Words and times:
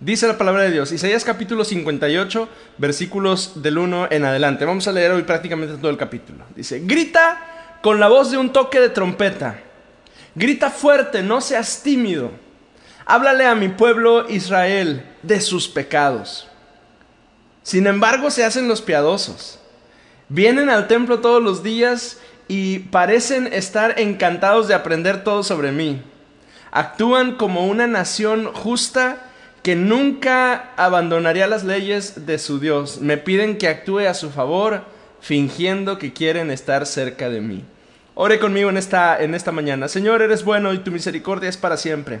Dice 0.00 0.28
la 0.28 0.38
palabra 0.38 0.62
de 0.62 0.70
Dios, 0.70 0.92
Isaías 0.92 1.24
capítulo 1.24 1.64
58, 1.64 2.48
versículos 2.78 3.62
del 3.62 3.78
1 3.78 4.08
en 4.12 4.24
adelante. 4.24 4.64
Vamos 4.64 4.86
a 4.86 4.92
leer 4.92 5.10
hoy 5.10 5.22
prácticamente 5.24 5.76
todo 5.76 5.90
el 5.90 5.96
capítulo. 5.96 6.44
Dice, 6.54 6.78
grita 6.84 7.78
con 7.82 7.98
la 7.98 8.06
voz 8.06 8.30
de 8.30 8.36
un 8.36 8.52
toque 8.52 8.78
de 8.78 8.90
trompeta. 8.90 9.58
Grita 10.36 10.70
fuerte, 10.70 11.24
no 11.24 11.40
seas 11.40 11.82
tímido. 11.82 12.30
Háblale 13.06 13.44
a 13.46 13.56
mi 13.56 13.70
pueblo 13.70 14.30
Israel 14.30 15.04
de 15.24 15.40
sus 15.40 15.66
pecados. 15.66 16.46
Sin 17.64 17.88
embargo, 17.88 18.30
se 18.30 18.44
hacen 18.44 18.68
los 18.68 18.80
piadosos. 18.80 19.58
Vienen 20.28 20.70
al 20.70 20.86
templo 20.86 21.18
todos 21.18 21.42
los 21.42 21.64
días 21.64 22.18
y 22.46 22.78
parecen 22.78 23.52
estar 23.52 23.98
encantados 23.98 24.68
de 24.68 24.74
aprender 24.74 25.24
todo 25.24 25.42
sobre 25.42 25.72
mí. 25.72 26.00
Actúan 26.70 27.32
como 27.34 27.66
una 27.66 27.88
nación 27.88 28.52
justa 28.54 29.24
que 29.68 29.76
nunca 29.76 30.72
abandonaría 30.78 31.46
las 31.46 31.62
leyes 31.62 32.24
de 32.24 32.38
su 32.38 32.58
Dios. 32.58 33.02
Me 33.02 33.18
piden 33.18 33.58
que 33.58 33.68
actúe 33.68 33.98
a 34.08 34.14
su 34.14 34.30
favor, 34.30 34.84
fingiendo 35.20 35.98
que 35.98 36.14
quieren 36.14 36.50
estar 36.50 36.86
cerca 36.86 37.28
de 37.28 37.42
mí. 37.42 37.66
Ore 38.14 38.38
conmigo 38.38 38.70
en 38.70 38.78
esta, 38.78 39.22
en 39.22 39.34
esta 39.34 39.52
mañana. 39.52 39.88
Señor, 39.88 40.22
eres 40.22 40.42
bueno 40.42 40.72
y 40.72 40.78
tu 40.78 40.90
misericordia 40.90 41.50
es 41.50 41.58
para 41.58 41.76
siempre. 41.76 42.20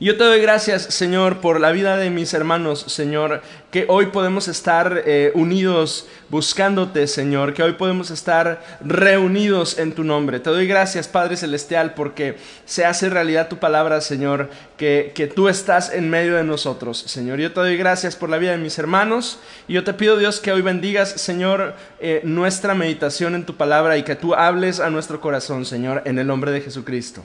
Yo 0.00 0.16
te 0.16 0.24
doy 0.24 0.40
gracias, 0.40 0.82
Señor, 0.82 1.40
por 1.40 1.60
la 1.60 1.70
vida 1.70 1.96
de 1.96 2.10
mis 2.10 2.34
hermanos, 2.34 2.84
Señor, 2.88 3.40
que 3.70 3.84
hoy 3.88 4.06
podemos 4.06 4.48
estar 4.48 5.02
eh, 5.06 5.30
unidos 5.34 6.08
buscándote, 6.28 7.06
Señor, 7.06 7.54
que 7.54 7.62
hoy 7.62 7.74
podemos 7.74 8.10
estar 8.10 8.62
reunidos 8.84 9.78
en 9.78 9.92
tu 9.92 10.02
nombre. 10.02 10.40
Te 10.40 10.50
doy 10.50 10.66
gracias, 10.66 11.06
Padre 11.06 11.36
Celestial, 11.36 11.94
porque 11.94 12.36
se 12.64 12.84
hace 12.84 13.10
realidad 13.10 13.48
tu 13.48 13.58
palabra, 13.58 14.00
Señor, 14.00 14.50
que, 14.76 15.12
que 15.14 15.28
tú 15.28 15.48
estás 15.48 15.92
en 15.92 16.10
medio 16.10 16.34
de 16.34 16.44
nosotros, 16.44 16.98
Señor. 16.98 17.38
Yo 17.38 17.52
te 17.52 17.60
doy 17.60 17.76
gracias 17.76 18.16
por 18.16 18.28
la 18.28 18.38
vida 18.38 18.52
de 18.52 18.58
mis 18.58 18.78
hermanos 18.78 19.38
y 19.68 19.74
yo 19.74 19.84
te 19.84 19.94
pido, 19.94 20.16
Dios, 20.16 20.40
que 20.40 20.52
hoy 20.52 20.62
bendigas, 20.62 21.10
Señor, 21.10 21.74
eh, 22.00 22.22
nuestra 22.24 22.74
meditación 22.74 23.34
en 23.34 23.46
tu 23.46 23.56
palabra 23.56 23.96
y 23.96 24.02
que 24.02 24.16
tú 24.16 24.34
hables 24.34 24.80
a 24.80 24.90
nuestro 24.90 25.20
corazón, 25.20 25.64
Señor, 25.64 26.02
en 26.06 26.18
el 26.18 26.26
nombre 26.26 26.50
de 26.50 26.60
Jesucristo. 26.60 27.24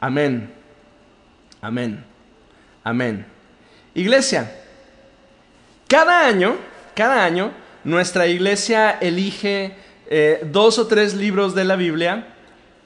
Amén. 0.00 0.57
Amén. 1.60 2.04
Amén. 2.84 3.26
Iglesia, 3.94 4.50
cada 5.88 6.26
año, 6.26 6.56
cada 6.94 7.24
año, 7.24 7.52
nuestra 7.84 8.26
iglesia 8.26 8.90
elige 9.00 9.74
eh, 10.10 10.40
dos 10.50 10.78
o 10.78 10.86
tres 10.86 11.14
libros 11.14 11.54
de 11.54 11.64
la 11.64 11.76
Biblia 11.76 12.34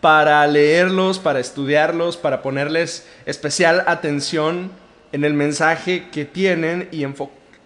para 0.01 0.47
leerlos, 0.47 1.19
para 1.19 1.41
estudiarlos, 1.41 2.17
para 2.17 2.43
ponerles 2.43 3.07
especial 3.27 3.85
atención 3.87 4.73
en 5.13 5.25
el 5.25 5.35
mensaje 5.35 6.09
que 6.11 6.25
tienen 6.25 6.89
y 6.91 7.07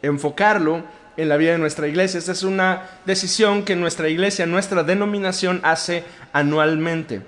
enfocarlo 0.03 0.85
en 1.17 1.29
la 1.29 1.37
vida 1.37 1.53
de 1.53 1.59
nuestra 1.59 1.89
iglesia. 1.89 2.19
Esta 2.19 2.33
es 2.33 2.43
una 2.43 2.83
decisión 3.07 3.65
que 3.65 3.77
nuestra 3.77 4.09
iglesia, 4.09 4.47
nuestra 4.47 4.83
denominación 4.83 5.61
hace 5.63 6.05
anualmente. 6.33 7.23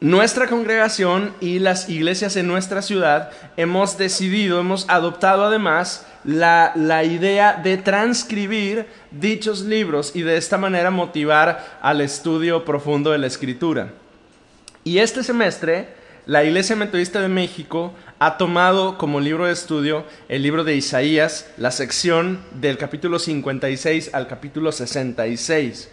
Nuestra 0.00 0.46
congregación 0.46 1.34
y 1.40 1.58
las 1.58 1.88
iglesias 1.88 2.36
en 2.36 2.46
nuestra 2.46 2.82
ciudad 2.82 3.32
hemos 3.56 3.98
decidido, 3.98 4.60
hemos 4.60 4.88
adoptado 4.88 5.44
además 5.44 6.06
la, 6.22 6.70
la, 6.76 7.02
idea 7.02 7.54
de 7.54 7.78
transcribir 7.78 8.86
dichos 9.10 9.62
libros 9.62 10.12
y 10.14 10.22
de 10.22 10.36
esta 10.36 10.56
manera 10.56 10.92
motivar 10.92 11.78
al 11.82 12.00
estudio 12.00 12.64
profundo 12.64 13.10
de 13.10 13.18
la 13.18 13.26
escritura. 13.26 13.92
Y 14.84 14.98
este 14.98 15.24
semestre, 15.24 15.88
la 16.26 16.44
Iglesia 16.44 16.76
Metodista 16.76 17.20
de 17.20 17.28
México 17.28 17.92
ha 18.20 18.36
tomado 18.36 18.98
como 18.98 19.18
libro 19.18 19.46
de 19.46 19.52
estudio 19.52 20.04
el 20.28 20.44
libro 20.44 20.62
de 20.62 20.76
Isaías, 20.76 21.50
la 21.56 21.72
sección 21.72 22.38
del 22.52 22.78
capítulo 22.78 23.18
56 23.18 24.14
al 24.14 24.28
capítulo 24.28 24.70
66. 24.70 25.90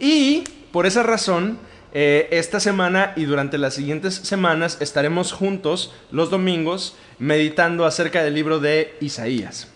Y 0.00 0.42
por 0.72 0.86
esa 0.86 1.04
razón, 1.04 1.58
eh, 1.94 2.28
esta 2.30 2.58
semana 2.58 3.12
y 3.16 3.24
durante 3.24 3.58
las 3.58 3.74
siguientes 3.74 4.14
semanas 4.14 4.78
estaremos 4.80 5.32
juntos 5.32 5.92
los 6.10 6.30
domingos 6.30 6.96
meditando 7.18 7.84
acerca 7.84 8.22
del 8.22 8.34
libro 8.34 8.60
de 8.60 8.96
Isaías. 9.00 9.68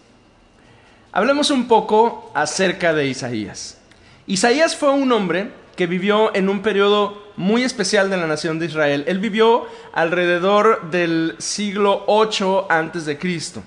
Hablemos 1.12 1.50
un 1.50 1.69
poco 1.69 2.31
acerca 2.34 2.94
de 2.94 3.06
Isaías. 3.06 3.78
Isaías 4.27 4.77
fue 4.77 4.91
un 4.91 5.12
hombre 5.12 5.50
que 5.77 5.87
vivió 5.87 6.34
en 6.34 6.49
un 6.49 6.62
periodo 6.62 7.22
muy 7.37 7.62
especial 7.62 8.09
de 8.10 8.16
la 8.16 8.27
nación 8.27 8.59
de 8.59 8.66
Israel. 8.66 9.04
Él 9.06 9.19
vivió 9.19 9.66
alrededor 9.93 10.91
del 10.91 11.37
siglo 11.38 12.04
8 12.06 12.66
antes 12.71 13.04
de 13.04 13.19
Cristo. 13.19 13.62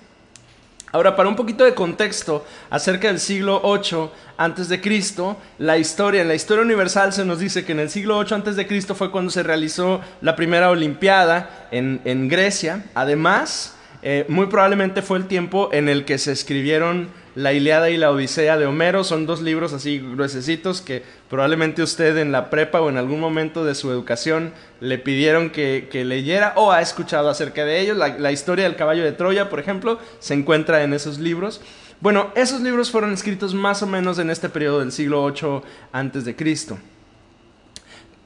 Ahora, 0.92 1.16
para 1.16 1.30
un 1.30 1.36
poquito 1.36 1.64
de 1.64 1.76
contexto 1.76 2.46
acerca 2.72 3.10
del 3.10 3.20
siglo 3.20 3.60
8 3.64 4.12
antes 4.38 4.70
de 4.70 4.82
Cristo, 4.82 5.38
la 5.60 5.78
historia, 5.78 6.24
en 6.24 6.28
la 6.28 6.34
historia 6.34 6.64
universal 6.64 7.14
se 7.14 7.26
nos 7.26 7.40
dice 7.40 7.64
que 7.64 7.74
en 7.74 7.80
el 7.80 7.92
siglo 7.92 8.18
8 8.18 8.34
antes 8.34 8.56
de 8.56 8.66
Cristo 8.66 8.96
fue 8.96 9.12
cuando 9.12 9.30
se 9.30 9.44
realizó 9.44 10.02
la 10.22 10.36
primera 10.36 10.72
Olimpiada 10.72 11.68
en, 11.70 12.28
Grecia. 12.28 12.86
Además, 12.96 13.76
eh, 14.02 14.26
muy 14.30 14.48
probablemente 14.48 15.04
fue 15.04 15.20
el 15.20 15.28
tiempo 15.28 15.70
en 15.72 15.90
el 15.90 16.06
que 16.06 16.18
se 16.18 16.32
escribieron 16.32 17.10
la 17.40 17.54
Iliada 17.54 17.90
y 17.90 17.96
la 17.96 18.12
Odisea 18.12 18.58
de 18.58 18.66
Homero. 18.66 19.06
Son 19.06 19.26
dos 19.26 19.42
libros 19.42 19.72
así 19.72 20.00
gruesecitos 20.00 20.82
que 20.82 21.04
probablemente 21.30 21.82
usted 21.82 22.18
en 22.18 22.34
la 22.34 22.50
prepa 22.50 22.82
o 22.82 22.90
en 22.90 22.98
algún 22.98 23.22
momento 23.22 23.64
de 23.64 23.76
su 23.76 23.90
educación 23.92 24.52
le 24.82 24.98
pidieron 24.98 25.50
que, 25.50 25.88
leyera 26.06 26.52
o 26.58 26.74
ha 26.74 26.82
escuchado 26.82 27.30
acerca 27.30 27.64
de 27.64 27.80
ellos. 27.80 27.96
La, 27.96 28.18
la, 28.18 28.34
historia 28.34 28.66
del 28.66 28.76
caballo 28.76 29.06
de 29.06 29.14
Troya, 29.14 29.50
por 29.50 29.62
ejemplo, 29.62 30.00
se 30.20 30.34
encuentra 30.34 30.84
en 30.84 30.94
esos 30.94 31.18
libros. 31.18 31.62
Bueno, 32.02 32.32
esos 32.36 32.60
libros 32.60 32.92
fueron 32.92 33.14
escritos 33.14 33.54
más 33.54 33.82
o 33.84 33.88
menos 33.88 34.20
en 34.20 34.30
este 34.30 34.50
periodo 34.50 34.80
del 34.80 34.92
siglo 34.92 35.24
8 35.24 35.64
antes 35.94 36.26
de 36.26 36.36
Cristo. 36.36 36.78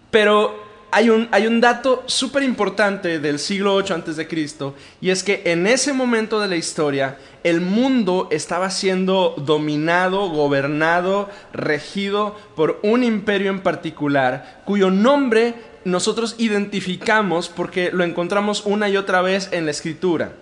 Pero 0.09 0.72
hay 0.93 1.09
un, 1.09 1.27
hay 1.31 1.47
un 1.47 1.59
dato 1.59 2.03
súper 2.05 2.43
importante 2.43 3.17
del 3.17 3.39
siglo 3.39 3.73
8 3.73 3.95
antes 3.95 4.15
de 4.15 4.27
Cristo 4.27 4.75
y 5.01 5.09
es 5.09 5.23
que 5.23 5.41
en 5.45 5.65
ese 5.65 5.91
momento 5.91 6.39
de 6.39 6.47
la 6.47 6.55
historia 6.55 7.17
el 7.43 7.61
mundo 7.61 8.27
estaba 8.29 8.69
siendo 8.69 9.33
dominado, 9.37 10.29
gobernado, 10.29 11.31
regido 11.51 12.37
por 12.55 12.79
un 12.83 13.03
imperio 13.03 13.49
en 13.49 13.61
particular 13.61 14.61
cuyo 14.65 14.91
nombre 14.91 15.55
nosotros 15.83 16.35
identificamos 16.37 17.49
porque 17.49 17.89
lo 17.91 18.03
encontramos 18.03 18.61
una 18.63 18.87
y 18.87 18.95
otra 18.95 19.23
vez 19.23 19.49
en 19.51 19.65
la 19.65 19.71
escritura. 19.71 20.33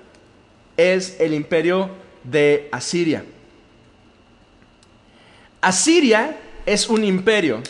Es 0.75 1.17
el 1.21 1.33
imperio 1.33 1.89
de 2.25 2.67
Asiria. 2.73 3.23
Asiria 5.61 6.37
es 6.65 6.89
un 6.89 7.05
imperio 7.05 7.61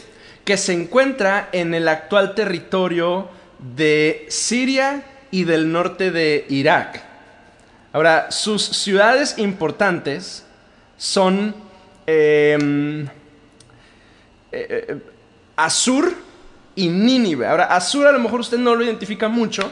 que 0.43 0.57
se 0.57 0.73
encuentra 0.73 1.49
en 1.51 1.73
el 1.73 1.87
actual 1.87 2.35
territorio 2.35 3.29
de 3.75 4.25
Siria 4.29 5.03
y 5.29 5.43
del 5.43 5.71
norte 5.71 6.11
de 6.11 6.45
Irak. 6.49 7.03
Ahora, 7.93 8.31
sus 8.31 8.63
ciudades 8.63 9.37
importantes 9.37 10.45
son 10.97 11.53
em, 12.07 13.03
eh, 13.03 13.09
eh, 14.51 14.97
Asur 15.55 16.13
y 16.75 16.87
Nínive. 16.87 17.47
Ahora, 17.47 17.65
Asur 17.65 18.07
a 18.07 18.11
lo 18.11 18.19
mejor 18.19 18.39
usted 18.39 18.57
no 18.57 18.75
lo 18.75 18.83
identifica 18.83 19.27
mucho 19.27 19.71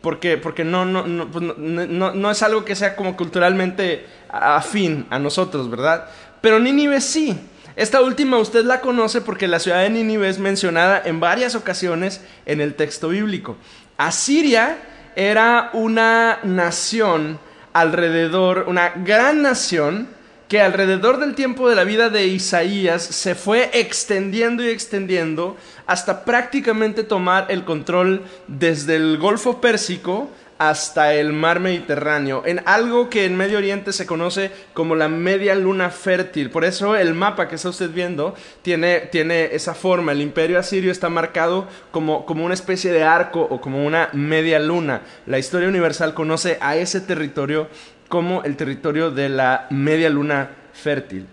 porque, 0.00 0.36
porque 0.36 0.64
no, 0.64 0.84
no, 0.84 1.30
pues 1.30 1.44
no, 1.56 2.14
no 2.14 2.30
es 2.30 2.42
algo 2.42 2.64
que 2.64 2.74
sea 2.74 2.96
como 2.96 3.16
culturalmente 3.16 4.06
afín 4.28 5.06
a 5.10 5.18
nosotros, 5.18 5.70
¿verdad? 5.70 6.06
Pero 6.40 6.58
Nínive 6.58 7.00
sí. 7.00 7.38
Esta 7.80 8.02
última 8.02 8.36
usted 8.36 8.66
la 8.66 8.82
conoce 8.82 9.22
porque 9.22 9.48
la 9.48 9.58
ciudad 9.58 9.80
de 9.80 9.88
Nínive 9.88 10.28
es 10.28 10.38
mencionada 10.38 11.00
en 11.02 11.18
varias 11.18 11.54
ocasiones 11.54 12.20
en 12.44 12.60
el 12.60 12.74
texto 12.74 13.08
bíblico. 13.08 13.56
Asiria 13.96 14.76
era 15.16 15.70
una 15.72 16.40
nación 16.42 17.38
alrededor, 17.72 18.66
una 18.68 18.90
gran 18.90 19.40
nación 19.40 20.08
que 20.48 20.60
alrededor 20.60 21.20
del 21.20 21.34
tiempo 21.34 21.70
de 21.70 21.74
la 21.74 21.84
vida 21.84 22.10
de 22.10 22.26
Isaías 22.26 23.02
se 23.02 23.34
fue 23.34 23.70
extendiendo 23.72 24.62
y 24.62 24.68
extendiendo 24.68 25.56
hasta 25.86 26.26
prácticamente 26.26 27.02
tomar 27.02 27.46
el 27.48 27.64
control 27.64 28.24
desde 28.46 28.96
el 28.96 29.16
Golfo 29.16 29.62
Pérsico 29.62 30.28
hasta 30.60 31.14
el 31.14 31.32
mar 31.32 31.58
Mediterráneo, 31.58 32.42
en 32.44 32.60
algo 32.66 33.08
que 33.08 33.24
en 33.24 33.34
Medio 33.34 33.56
Oriente 33.56 33.94
se 33.94 34.04
conoce 34.04 34.52
como 34.74 34.94
la 34.94 35.08
media 35.08 35.54
luna 35.54 35.88
fértil. 35.88 36.50
Por 36.50 36.66
eso 36.66 36.96
el 36.96 37.14
mapa 37.14 37.48
que 37.48 37.54
está 37.54 37.70
usted 37.70 37.88
viendo 37.88 38.34
tiene, 38.60 39.00
tiene 39.10 39.54
esa 39.54 39.72
forma. 39.72 40.12
El 40.12 40.20
imperio 40.20 40.58
asirio 40.58 40.92
está 40.92 41.08
marcado 41.08 41.66
como, 41.90 42.26
como 42.26 42.44
una 42.44 42.52
especie 42.52 42.92
de 42.92 43.02
arco 43.02 43.40
o 43.40 43.58
como 43.62 43.86
una 43.86 44.10
media 44.12 44.58
luna. 44.58 45.00
La 45.24 45.38
historia 45.38 45.66
universal 45.66 46.12
conoce 46.12 46.58
a 46.60 46.76
ese 46.76 47.00
territorio 47.00 47.68
como 48.10 48.42
el 48.42 48.54
territorio 48.56 49.10
de 49.10 49.30
la 49.30 49.66
media 49.70 50.10
luna 50.10 50.50
fértil. 50.74 51.26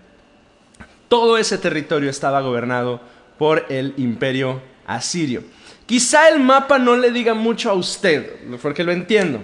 Todo 1.08 1.36
ese 1.36 1.58
territorio 1.58 2.08
estaba 2.08 2.40
gobernado 2.40 3.02
por 3.36 3.66
el 3.68 3.92
imperio 3.98 4.62
asirio. 4.86 5.42
Quizá 5.88 6.28
el 6.28 6.38
mapa 6.38 6.78
no 6.78 6.98
le 6.98 7.10
diga 7.10 7.32
mucho 7.32 7.70
a 7.70 7.72
usted, 7.72 8.30
porque 8.60 8.84
lo 8.84 8.92
entiendo. 8.92 9.40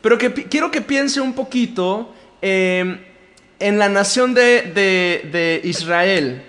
pero 0.00 0.16
que 0.16 0.32
quiero 0.32 0.70
que 0.70 0.80
piense 0.80 1.20
un 1.20 1.34
poquito 1.34 2.14
em, 2.40 2.98
en 3.58 3.78
la 3.78 3.90
nación 3.90 4.32
de, 4.32 5.60
Israel 5.64 6.42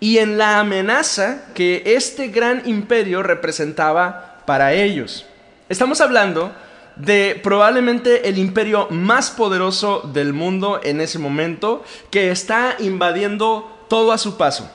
y 0.00 0.18
en 0.18 0.38
la 0.38 0.58
amenaza 0.58 1.44
que 1.54 1.84
este 1.86 2.28
gran 2.28 2.62
imperio 2.64 3.22
representaba 3.22 4.42
para 4.44 4.72
ellos. 4.72 5.24
Estamos 5.68 6.00
hablando 6.00 6.52
de 6.96 7.38
probablemente 7.44 8.28
el 8.28 8.38
imperio 8.38 8.88
más 8.90 9.30
poderoso 9.30 10.00
del 10.12 10.32
mundo 10.32 10.80
en 10.82 11.00
ese 11.00 11.20
momento, 11.20 11.84
que 12.10 12.32
está 12.32 12.74
invadiendo 12.80 13.86
todo 13.88 14.10
a 14.10 14.18
su 14.18 14.36
paso. 14.36 14.68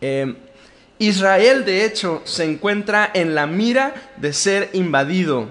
Eh, 0.00 0.34
Israel, 1.00 1.64
de 1.64 1.84
hecho, 1.86 2.20
se 2.24 2.44
encuentra 2.44 3.10
en 3.14 3.34
la 3.34 3.46
mira 3.46 3.94
de 4.18 4.34
ser 4.34 4.68
invadido 4.74 5.48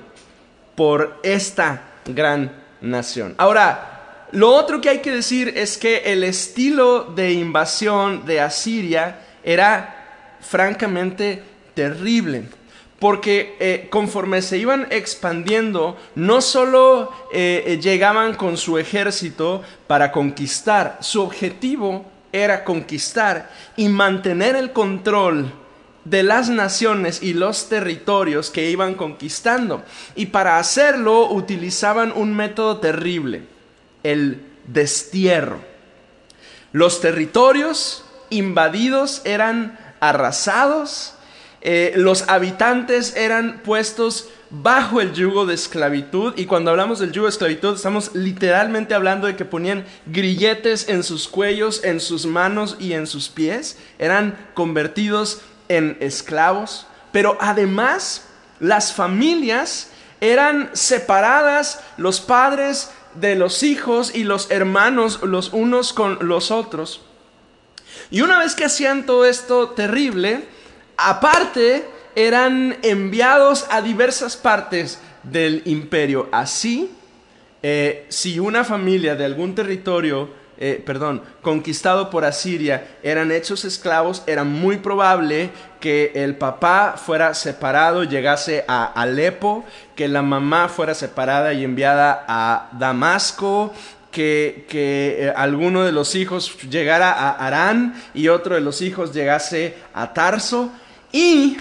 por 0.75 1.19
esta 1.23 1.81
gran 2.05 2.51
nación. 2.81 3.33
Ahora, 3.37 4.27
lo 4.31 4.51
otro 4.51 4.79
que 4.79 4.89
hay 4.89 4.99
que 4.99 5.11
decir 5.11 5.51
es 5.57 5.79
que 5.79 6.13
el 6.13 6.23
estilo 6.23 7.03
de 7.03 7.33
invasión 7.33 8.27
de 8.27 8.41
Asiria 8.41 9.21
era 9.43 10.37
francamente 10.39 11.41
terrible 11.73 12.43
porque 12.99 13.55
eh, 13.59 13.87
conforme 13.89 14.41
se 14.41 14.57
iban 14.57 14.87
expandiendo, 14.91 15.97
no 16.15 16.41
solo 16.41 17.11
eh, 17.33 17.63
eh, 17.65 17.79
llegaban 17.81 18.35
con 18.35 18.57
su 18.57 18.77
ejército 18.77 19.63
para 19.87 20.11
conquistar, 20.11 20.97
su 20.99 21.21
objetivo 21.21 22.05
era 22.31 22.63
conquistar 22.63 23.49
y 23.75 23.89
mantener 23.89 24.55
el 24.55 24.71
control 24.71 25.51
de 26.05 26.23
las 26.23 26.49
naciones 26.49 27.21
y 27.21 27.33
los 27.33 27.69
territorios 27.69 28.49
que 28.49 28.69
iban 28.69 28.95
conquistando. 28.95 29.83
Y 30.15 30.27
para 30.27 30.57
hacerlo 30.57 31.29
utilizaban 31.31 32.11
un 32.15 32.35
método 32.35 32.77
terrible, 32.77 33.43
el 34.03 34.41
destierro. 34.67 35.59
Los 36.71 37.01
territorios 37.01 38.05
invadidos 38.29 39.21
eran 39.25 39.79
arrasados, 39.99 41.15
eh, 41.61 41.93
los 41.95 42.29
habitantes 42.29 43.15
eran 43.15 43.59
puestos 43.63 44.29
bajo 44.49 45.01
el 45.01 45.13
yugo 45.13 45.45
de 45.45 45.53
esclavitud. 45.53 46.33
Y 46.37 46.45
cuando 46.45 46.71
hablamos 46.71 46.99
del 46.99 47.11
yugo 47.11 47.27
de 47.27 47.31
esclavitud 47.31 47.75
estamos 47.75 48.15
literalmente 48.15 48.93
hablando 48.93 49.27
de 49.27 49.35
que 49.35 49.45
ponían 49.45 49.85
grilletes 50.05 50.89
en 50.89 51.03
sus 51.03 51.27
cuellos, 51.27 51.83
en 51.83 51.99
sus 51.99 52.25
manos 52.25 52.75
y 52.79 52.93
en 52.93 53.07
sus 53.07 53.29
pies, 53.29 53.77
eran 53.99 54.37
convertidos 54.53 55.41
en 55.67 55.97
esclavos, 55.99 56.87
pero 57.11 57.37
además 57.39 58.25
las 58.59 58.93
familias 58.93 59.91
eran 60.21 60.69
separadas, 60.73 61.81
los 61.97 62.19
padres 62.19 62.91
de 63.13 63.35
los 63.35 63.63
hijos 63.63 64.13
y 64.13 64.23
los 64.23 64.51
hermanos 64.51 65.21
los 65.23 65.53
unos 65.53 65.93
con 65.93 66.17
los 66.21 66.51
otros. 66.51 67.01
Y 68.11 68.21
una 68.21 68.39
vez 68.39 68.55
que 68.55 68.65
hacían 68.65 69.05
todo 69.05 69.25
esto 69.25 69.69
terrible, 69.69 70.45
Aparte, 71.01 71.85
eran 72.19 72.77
enviados 72.81 73.65
a 73.69 73.81
diversas 73.81 74.35
partes 74.35 74.99
del 75.23 75.61
imperio. 75.63 76.27
Así, 76.33 76.91
eh, 77.63 78.05
si 78.09 78.39
una 78.39 78.65
familia 78.65 79.15
de 79.15 79.23
algún 79.23 79.55
territorio, 79.55 80.29
eh, 80.57 80.83
perdón, 80.85 81.23
conquistado 81.41 82.09
por 82.09 82.25
Asiria, 82.25 82.97
eran 83.03 83.31
hechos 83.31 83.63
esclavos, 83.63 84.23
era 84.27 84.43
muy 84.43 84.79
probable 84.79 85.51
que 85.79 86.11
el 86.13 86.35
papá 86.35 86.95
fuera 86.97 87.33
separado, 87.33 88.03
llegase 88.03 88.65
a 88.67 88.83
Alepo, 88.83 89.63
que 89.95 90.09
la 90.09 90.21
mamá 90.21 90.67
fuera 90.67 90.95
separada 90.95 91.53
y 91.53 91.63
enviada 91.63 92.25
a 92.27 92.67
Damasco, 92.73 93.73
que, 94.11 94.67
eh, 94.69 95.33
alguno 95.37 95.85
de 95.85 95.93
los 95.93 96.15
hijos 96.15 96.57
llegara 96.63 97.13
a 97.13 97.47
Arán 97.47 97.95
y 98.13 98.27
otro 98.27 98.55
de 98.55 98.61
los 98.61 98.81
hijos 98.81 99.13
llegase 99.13 99.77
a 99.93 100.13
Tarso. 100.13 100.69
Y 101.13 101.57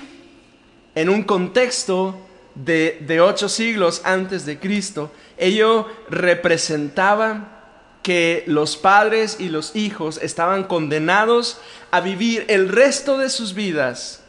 en 0.98 1.08
un 1.08 1.22
contexto 1.22 2.18
de, 2.56 3.20
ocho 3.20 3.48
siglos 3.48 4.02
antes 4.02 4.44
de 4.44 4.58
Cristo, 4.58 5.12
ello 5.36 5.86
representaba 6.10 7.62
que 8.02 8.42
los 8.48 8.76
padres 8.76 9.36
y 9.38 9.48
los 9.48 9.76
hijos 9.76 10.18
estaban 10.20 10.64
condenados 10.64 11.60
a 11.92 12.00
vivir 12.00 12.46
el 12.48 12.68
resto 12.68 13.16
de 13.16 13.30
sus 13.30 13.54
vidas 13.54 14.24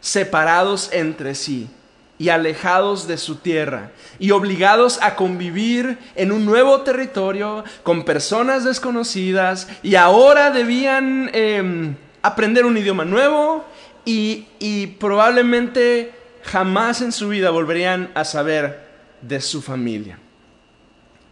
separados 0.00 0.88
entre 0.92 1.34
sí 1.34 1.68
y 2.16 2.28
alejados 2.28 3.08
de 3.08 3.18
su 3.18 3.34
tierra 3.38 3.90
y 4.20 4.30
obligados 4.30 5.00
a 5.02 5.16
convivir 5.16 5.98
en 6.14 6.30
un 6.30 6.46
nuevo 6.46 6.82
territorio 6.82 7.64
con 7.82 8.04
personas 8.04 8.62
desconocidas 8.62 9.66
y 9.82 9.96
ahora 9.96 10.52
debían 10.52 11.28
em, 11.32 11.96
aprender 12.22 12.66
un 12.66 12.78
idioma 12.78 13.04
nuevo 13.04 13.64
y, 14.04 14.86
probablemente 14.98 16.12
jamás 16.42 17.00
en 17.00 17.12
su 17.12 17.28
vida 17.28 17.50
volverían 17.50 18.10
a 18.14 18.24
saber 18.24 18.86
de 19.22 19.40
su 19.40 19.62
familia. 19.62 20.18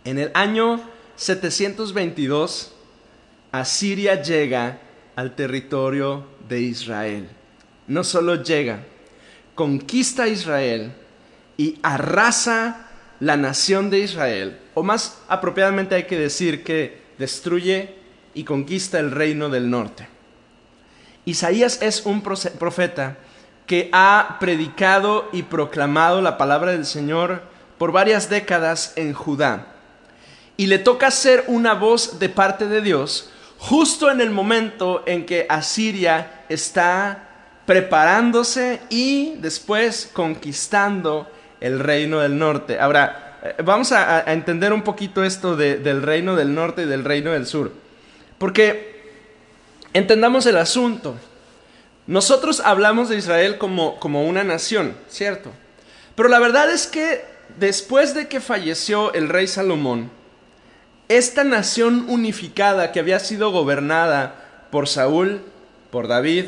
En 0.04 0.18
el 0.18 0.30
año 0.34 0.80
722, 1.16 2.74
Asiria 3.52 4.22
llega 4.22 4.78
al 5.14 5.34
territorio 5.34 6.26
de 6.48 6.60
Israel. 6.62 7.28
No 7.86 8.02
solo 8.04 8.42
llega, 8.42 8.84
conquista 9.54 10.26
Israel 10.28 10.92
y 11.58 11.78
arrasa 11.82 12.88
la 13.20 13.36
nación 13.36 13.90
de 13.90 14.00
Israel, 14.00 14.58
o 14.74 14.82
más 14.82 15.20
apropiadamente 15.28 15.94
hay 15.94 16.04
que 16.04 16.18
decir 16.18 16.64
que 16.64 17.02
destruye 17.18 17.94
y 18.34 18.44
conquista 18.44 18.98
el 18.98 19.10
reino 19.10 19.48
del 19.48 19.70
norte. 19.70 20.08
Isaías 21.24 21.80
es 21.82 22.04
un 22.04 22.22
profeta 22.22 23.16
que 23.66 23.88
ha 23.92 24.36
predicado 24.40 25.28
y 25.32 25.44
proclamado 25.44 26.20
la 26.20 26.36
palabra 26.36 26.72
del 26.72 26.84
Señor 26.84 27.42
por 27.78 27.92
varias 27.92 28.28
décadas 28.28 28.92
en 28.96 29.12
Judá. 29.12 29.66
Y 30.56 30.66
le 30.66 30.78
toca 30.78 31.10
ser 31.10 31.44
una 31.46 31.74
voz 31.74 32.18
de 32.18 32.28
parte 32.28 32.68
de 32.68 32.80
Dios 32.80 33.30
justo 33.58 34.10
en 34.10 34.20
el 34.20 34.30
momento 34.30 35.02
en 35.06 35.24
que 35.24 35.46
Asiria 35.48 36.44
está 36.48 37.28
preparándose 37.64 38.80
y 38.90 39.34
después 39.36 40.10
conquistando 40.12 41.30
el 41.60 41.78
reino 41.78 42.18
del 42.18 42.36
norte. 42.36 42.80
Ahora, 42.80 43.38
eh, 43.42 43.54
vamos 43.64 43.92
a, 43.92 44.20
entender 44.32 44.72
un 44.72 44.82
poquito 44.82 45.22
esto 45.22 45.56
del 45.56 46.02
reino 46.02 46.36
del 46.36 46.54
norte 46.54 46.82
y 46.82 46.86
del 46.86 47.04
reino 47.04 47.30
del 47.30 47.46
sur. 47.46 47.72
Porque 48.38 49.01
Entendamos 49.92 50.46
el 50.46 50.56
asunto. 50.56 51.16
Nosotros 52.06 52.60
hablamos 52.64 53.08
de 53.08 53.16
Israel 53.16 53.58
como, 53.58 54.00
como 54.00 54.24
una 54.26 54.42
nación, 54.42 54.96
¿cierto? 55.08 55.52
Pero 56.14 56.28
la 56.28 56.38
verdad 56.38 56.70
es 56.70 56.86
que 56.86 57.24
después 57.58 58.14
de 58.14 58.28
que 58.28 58.40
falleció 58.40 59.12
el 59.12 59.28
rey 59.28 59.46
Salomón, 59.46 60.10
esta 61.08 61.44
nación 61.44 62.06
unificada 62.08 62.90
que 62.90 63.00
había 63.00 63.18
sido 63.18 63.50
gobernada 63.50 64.66
por 64.70 64.88
Saúl, 64.88 65.42
por 65.90 66.08
David 66.08 66.46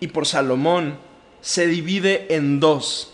y 0.00 0.08
por 0.08 0.26
Salomón, 0.26 0.96
se 1.40 1.66
divide 1.66 2.34
en 2.34 2.60
dos. 2.60 3.12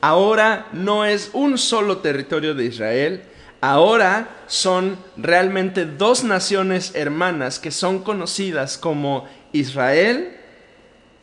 Ahora 0.00 0.66
no 0.72 1.04
es 1.04 1.30
un 1.34 1.58
solo 1.58 1.98
territorio 1.98 2.54
de 2.54 2.64
Israel, 2.64 3.22
ahora 3.60 4.28
son 4.46 4.98
realmente 5.16 5.84
dos 5.84 6.24
naciones 6.24 6.92
hermanas 6.94 7.58
que 7.58 7.70
son 7.70 8.02
conocidas 8.02 8.78
como 8.78 9.28
Israel 9.52 10.36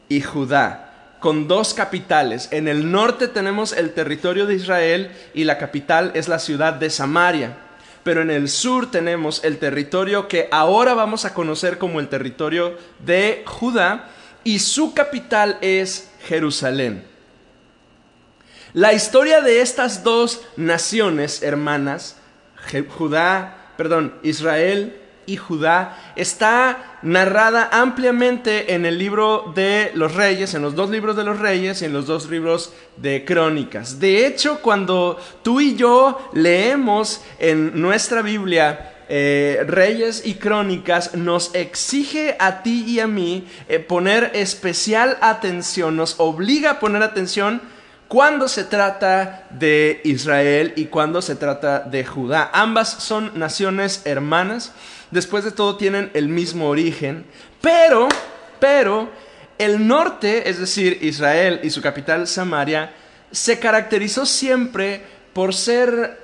y 0.09 0.21
Judá, 0.21 1.15
con 1.19 1.47
dos 1.47 1.73
capitales. 1.73 2.47
En 2.51 2.67
el 2.67 2.91
norte 2.91 3.27
tenemos 3.27 3.73
el 3.73 3.93
territorio 3.93 4.45
de 4.45 4.55
Israel 4.55 5.11
y 5.33 5.43
la 5.43 5.57
capital 5.57 6.11
es 6.13 6.27
la 6.27 6.39
ciudad 6.39 6.73
de 6.73 6.89
Samaria. 6.89 7.57
Pero 8.03 8.21
en 8.21 8.31
el 8.31 8.47
sur 8.47 8.89
tenemos 8.89 9.43
el 9.43 9.57
territorio 9.57 10.29
que 10.29 10.47
ahora 10.51 10.93
vamos 10.93 11.25
a 11.25 11.33
conocer 11.33 11.77
como 11.77 11.99
el 11.99 12.07
territorio 12.07 12.77
de 12.99 13.43
Judá 13.45 14.05
y 14.45 14.59
su 14.59 14.93
capital 14.93 15.57
es 15.59 16.09
Jerusalén. 16.25 17.03
La 18.73 18.93
historia 18.93 19.41
de 19.41 19.61
estas 19.61 20.03
dos 20.03 20.41
naciones 20.55 21.41
hermanas 21.41 22.16
Judá, 22.89 23.73
perdón, 23.77 24.13
Israel 24.23 24.97
y 25.27 25.35
Judá 25.35 26.13
está 26.15 26.99
narrada 27.01 27.69
ampliamente 27.71 28.73
en 28.73 28.85
el 28.85 28.97
libro 28.97 29.51
de 29.53 29.91
los 29.93 30.15
reyes, 30.15 30.53
en 30.53 30.61
los 30.61 30.73
dos 30.73 30.89
libros 30.89 31.15
de 31.15 31.25
los 31.25 31.37
reyes 31.37 31.81
y 31.81 31.85
en 31.85 31.93
los 31.93 32.07
dos 32.07 32.29
libros 32.29 32.73
de 32.95 33.25
crónicas. 33.25 33.99
De 33.99 34.25
hecho, 34.25 34.61
cuando 34.61 35.19
tú 35.43 35.59
y 35.59 35.75
yo 35.75 36.29
leemos 36.33 37.21
en 37.39 37.79
nuestra 37.79 38.21
Biblia 38.21 38.93
eh, 39.09 39.63
Reyes 39.65 40.23
y 40.25 40.33
Crónicas 40.33 41.15
nos 41.15 41.55
exige 41.55 42.35
a 42.39 42.61
ti 42.61 42.83
y 42.85 42.99
a 42.99 43.07
mí 43.07 43.47
eh, 43.69 43.79
poner 43.79 44.31
especial 44.33 45.17
atención, 45.21 45.95
nos 45.95 46.15
obliga 46.19 46.71
a 46.71 46.79
poner 46.79 47.03
atención 47.03 47.61
cuando 48.07 48.47
se 48.47 48.63
trata 48.63 49.45
de 49.49 50.01
Israel 50.03 50.73
y 50.75 50.85
cuando 50.85 51.21
se 51.21 51.35
trata 51.35 51.79
de 51.79 52.05
Judá. 52.05 52.49
Ambas 52.53 52.89
son 52.89 53.37
naciones 53.37 54.01
hermanas, 54.05 54.71
después 55.11 55.43
de 55.43 55.51
todo 55.51 55.77
tienen 55.77 56.09
el 56.13 56.29
mismo 56.29 56.67
origen, 56.69 57.25
pero, 57.61 58.07
pero, 58.59 59.09
el 59.57 59.87
norte, 59.87 60.49
es 60.49 60.59
decir, 60.59 60.99
Israel 61.01 61.59
y 61.63 61.69
su 61.69 61.81
capital 61.81 62.27
Samaria, 62.27 62.93
se 63.31 63.59
caracterizó 63.59 64.25
siempre 64.25 65.01
por 65.33 65.53
ser, 65.53 66.19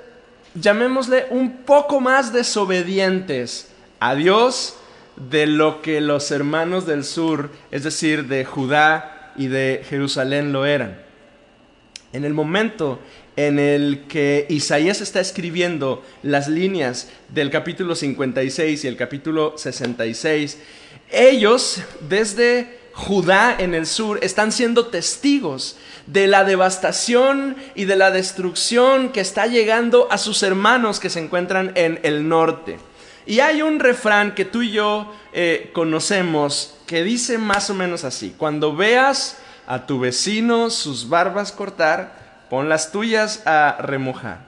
llamémosle, 0.54 1.26
un 1.30 1.58
poco 1.64 2.00
más 2.00 2.32
desobedientes 2.32 3.68
a 4.00 4.14
Dios 4.14 4.76
de 5.16 5.46
lo 5.46 5.82
que 5.82 6.00
los 6.00 6.30
hermanos 6.30 6.86
del 6.86 7.04
sur, 7.04 7.50
es 7.70 7.84
decir, 7.84 8.26
de 8.26 8.44
Judá 8.44 9.32
y 9.36 9.48
de 9.48 9.84
Jerusalén 9.88 10.52
lo 10.52 10.64
eran. 10.64 11.03
En 12.14 12.24
el 12.24 12.32
momento 12.32 13.00
en 13.34 13.58
el 13.58 14.04
que 14.06 14.46
Isaías 14.48 15.00
está 15.00 15.18
escribiendo 15.18 16.04
las 16.22 16.46
líneas 16.46 17.08
del 17.30 17.50
capítulo 17.50 17.96
56 17.96 18.84
y 18.84 18.86
el 18.86 18.96
capítulo 18.96 19.54
66, 19.58 20.58
ellos 21.10 21.82
desde 22.08 22.78
Judá 22.92 23.56
en 23.58 23.74
el 23.74 23.86
sur 23.86 24.20
están 24.22 24.52
siendo 24.52 24.86
testigos 24.86 25.76
de 26.06 26.28
la 26.28 26.44
devastación 26.44 27.56
y 27.74 27.86
de 27.86 27.96
la 27.96 28.12
destrucción 28.12 29.10
que 29.10 29.20
está 29.20 29.48
llegando 29.48 30.06
a 30.12 30.18
sus 30.18 30.44
hermanos 30.44 31.00
que 31.00 31.10
se 31.10 31.18
encuentran 31.18 31.72
en 31.74 31.98
el 32.04 32.28
norte. 32.28 32.78
Y 33.26 33.40
hay 33.40 33.60
un 33.60 33.80
refrán 33.80 34.36
que 34.36 34.44
tú 34.44 34.62
y 34.62 34.70
yo 34.70 35.12
eh, 35.32 35.70
conocemos 35.72 36.76
que 36.86 37.02
dice 37.02 37.38
más 37.38 37.70
o 37.70 37.74
menos 37.74 38.04
así, 38.04 38.36
cuando 38.38 38.76
veas 38.76 39.38
a 39.66 39.86
tu 39.86 40.00
vecino 40.00 40.70
sus 40.70 41.08
barbas 41.08 41.52
cortar, 41.52 42.46
pon 42.50 42.68
las 42.68 42.92
tuyas 42.92 43.42
a 43.46 43.76
remojar. 43.80 44.38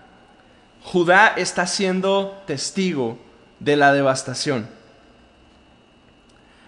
Judá 0.83 1.33
está 1.37 1.67
siendo 1.67 2.43
testigo 2.47 3.19
de 3.59 3.77
la 3.77 3.93
devastación. 3.93 4.69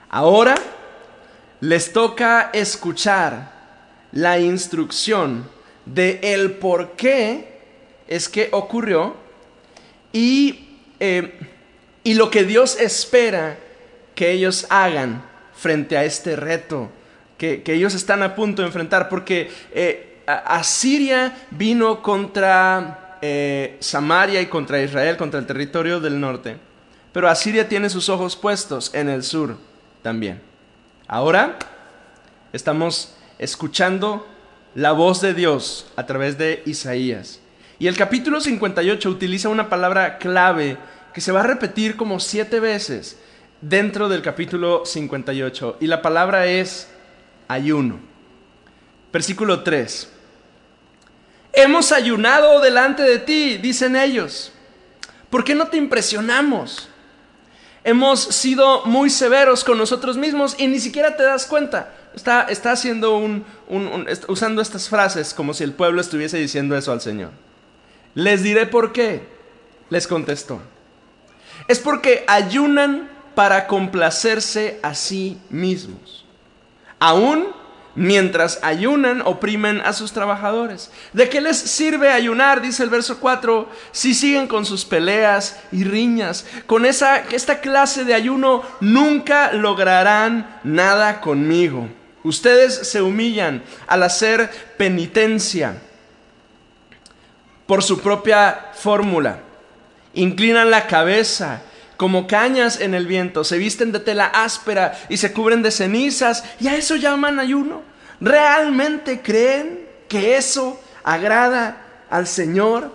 Ahora 0.08 0.54
les 1.60 1.92
toca 1.92 2.50
escuchar 2.52 3.52
la 4.12 4.38
instrucción 4.38 5.48
de 5.84 6.18
el 6.22 6.52
por 6.52 6.92
qué 6.92 7.60
es 8.06 8.28
que 8.28 8.48
ocurrió 8.52 9.16
y, 10.12 10.78
eh, 10.98 11.38
y 12.04 12.14
lo 12.14 12.30
que 12.30 12.44
Dios 12.44 12.80
espera 12.80 13.58
que 14.14 14.32
ellos 14.32 14.66
hagan 14.70 15.22
frente 15.54 15.96
a 15.96 16.04
este 16.04 16.36
reto 16.36 16.90
que, 17.38 17.62
ellos 17.66 17.94
están 17.94 18.22
a 18.22 18.34
punto 18.34 18.62
de 18.62 18.68
enfrentar, 18.68 19.08
porque 19.08 19.50
eh, 19.72 20.22
Asiria 20.26 21.46
vino 21.50 22.02
contra 22.02 23.16
eh, 23.22 23.76
Samaria 23.80 24.42
y 24.42 24.46
contra 24.46 24.82
Israel, 24.82 25.16
contra 25.16 25.40
el 25.40 25.46
territorio 25.46 26.00
del 26.00 26.20
norte, 26.20 26.56
pero 27.12 27.28
Asiria 27.28 27.68
tiene 27.68 27.88
sus 27.88 28.08
ojos 28.08 28.36
puestos 28.36 28.92
en 28.94 29.08
el 29.08 29.22
sur 29.22 29.56
también. 30.02 30.42
Ahora 31.06 31.58
estamos 32.52 33.14
escuchando 33.38 34.26
la 34.74 34.92
voz 34.92 35.20
de 35.20 35.32
Dios 35.32 35.86
a 35.96 36.06
través 36.06 36.36
de 36.36 36.62
Isaías. 36.66 37.40
Y 37.78 37.86
el 37.86 37.96
capítulo 37.96 38.40
58 38.40 39.08
utiliza 39.08 39.48
una 39.48 39.68
palabra 39.68 40.18
clave 40.18 40.76
que 41.14 41.20
se 41.20 41.32
va 41.32 41.40
a 41.40 41.46
repetir 41.46 41.96
como 41.96 42.20
siete 42.20 42.60
veces 42.60 43.18
dentro 43.60 44.08
del 44.08 44.22
capítulo 44.22 44.84
58. 44.84 45.78
Y 45.80 45.86
la 45.86 46.02
palabra 46.02 46.46
es 46.46 46.88
ayuno. 47.48 47.98
Versículo 49.12 49.62
3. 49.62 50.08
Hemos 51.52 51.90
ayunado 51.90 52.60
delante 52.60 53.02
de 53.02 53.18
ti, 53.18 53.56
dicen 53.56 53.96
ellos. 53.96 54.52
¿Por 55.30 55.44
qué 55.44 55.54
no 55.54 55.68
te 55.68 55.76
impresionamos? 55.76 56.88
Hemos 57.84 58.20
sido 58.20 58.84
muy 58.84 59.10
severos 59.10 59.64
con 59.64 59.78
nosotros 59.78 60.16
mismos 60.16 60.54
y 60.58 60.66
ni 60.66 60.78
siquiera 60.78 61.16
te 61.16 61.22
das 61.22 61.46
cuenta. 61.46 61.94
Está, 62.14 62.42
está 62.42 62.72
haciendo 62.72 63.16
un, 63.16 63.44
usando 64.28 64.60
estas 64.60 64.88
frases 64.88 65.32
como 65.32 65.54
si 65.54 65.64
el 65.64 65.72
pueblo 65.72 66.00
estuviese 66.00 66.38
diciendo 66.38 66.76
eso 66.76 66.92
al 66.92 67.00
Señor. 67.00 67.30
Les 68.14 68.42
diré 68.42 68.66
por 68.66 68.92
qué, 68.92 69.22
les 69.90 70.06
contestó. 70.06 70.60
Es 71.66 71.78
porque 71.78 72.24
ayunan 72.26 73.10
para 73.34 73.66
complacerse 73.66 74.80
a 74.82 74.94
sí 74.94 75.38
mismos. 75.50 76.17
Aún 76.98 77.58
mientras 77.98 78.60
ayunan, 78.62 79.22
oprimen 79.24 79.80
a 79.80 79.92
sus 79.92 80.12
trabajadores. 80.12 80.90
¿De 81.12 81.28
qué 81.28 81.40
les 81.40 81.58
sirve 81.58 82.10
ayunar? 82.10 82.62
Dice 82.62 82.82
el 82.82 82.90
verso 82.90 83.18
4, 83.18 83.68
si 83.90 84.14
siguen 84.14 84.46
con 84.46 84.64
sus 84.64 84.84
peleas 84.84 85.60
y 85.72 85.84
riñas. 85.84 86.46
Con 86.66 86.86
esa, 86.86 87.18
esta 87.30 87.60
clase 87.60 88.04
de 88.04 88.14
ayuno 88.14 88.62
nunca 88.80 89.52
lograrán 89.52 90.60
nada 90.64 91.20
conmigo. 91.20 91.88
Ustedes 92.22 92.88
se 92.88 93.02
humillan 93.02 93.62
al 93.86 94.02
hacer 94.02 94.50
penitencia 94.76 95.80
por 97.66 97.82
su 97.82 98.00
propia 98.00 98.66
fórmula. 98.74 99.40
Inclinan 100.14 100.70
la 100.70 100.86
cabeza 100.86 101.62
como 101.98 102.28
cañas 102.28 102.80
en 102.80 102.94
el 102.94 103.08
viento, 103.08 103.42
se 103.42 103.58
visten 103.58 103.90
de 103.90 103.98
tela 103.98 104.26
áspera 104.26 104.96
y 105.08 105.16
se 105.16 105.32
cubren 105.32 105.62
de 105.62 105.72
cenizas, 105.72 106.44
y 106.60 106.68
a 106.68 106.76
eso 106.76 106.94
llaman 106.94 107.40
ayuno. 107.40 107.82
¿Realmente 108.20 109.20
creen 109.20 109.84
que 110.08 110.36
eso 110.36 110.80
agrada 111.02 111.84
al 112.08 112.28
Señor? 112.28 112.92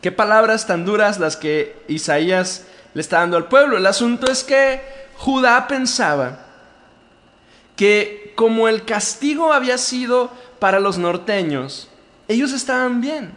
Qué 0.00 0.10
palabras 0.10 0.66
tan 0.66 0.86
duras 0.86 1.20
las 1.20 1.36
que 1.36 1.84
Isaías 1.88 2.64
le 2.94 3.02
está 3.02 3.18
dando 3.18 3.36
al 3.36 3.48
pueblo. 3.48 3.76
El 3.76 3.86
asunto 3.86 4.32
es 4.32 4.42
que 4.42 4.80
Judá 5.18 5.68
pensaba 5.68 6.46
que 7.76 8.32
como 8.34 8.66
el 8.66 8.86
castigo 8.86 9.52
había 9.52 9.76
sido 9.76 10.30
para 10.58 10.80
los 10.80 10.96
norteños, 10.96 11.90
ellos 12.28 12.54
estaban 12.54 13.02
bien. 13.02 13.32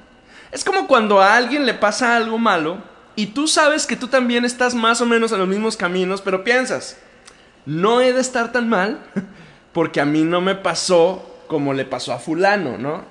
Es 0.53 0.63
como 0.63 0.87
cuando 0.87 1.21
a 1.21 1.35
alguien 1.35 1.65
le 1.65 1.73
pasa 1.73 2.15
algo 2.15 2.37
malo 2.37 2.92
y 3.15 3.27
tú 3.27 3.47
sabes 3.47 3.85
que 3.85 3.95
tú 3.95 4.07
también 4.07 4.45
estás 4.45 4.73
más 4.73 5.01
o 5.01 5.05
menos 5.05 5.31
en 5.31 5.39
los 5.39 5.47
mismos 5.47 5.77
caminos, 5.77 6.21
pero 6.21 6.43
piensas, 6.43 6.97
no 7.65 8.01
he 8.01 8.13
de 8.13 8.21
estar 8.21 8.51
tan 8.51 8.69
mal 8.69 8.99
porque 9.73 10.01
a 10.01 10.05
mí 10.05 10.23
no 10.23 10.41
me 10.41 10.55
pasó 10.55 11.29
como 11.47 11.73
le 11.73 11.85
pasó 11.85 12.13
a 12.13 12.19
fulano, 12.19 12.77
¿no? 12.77 13.03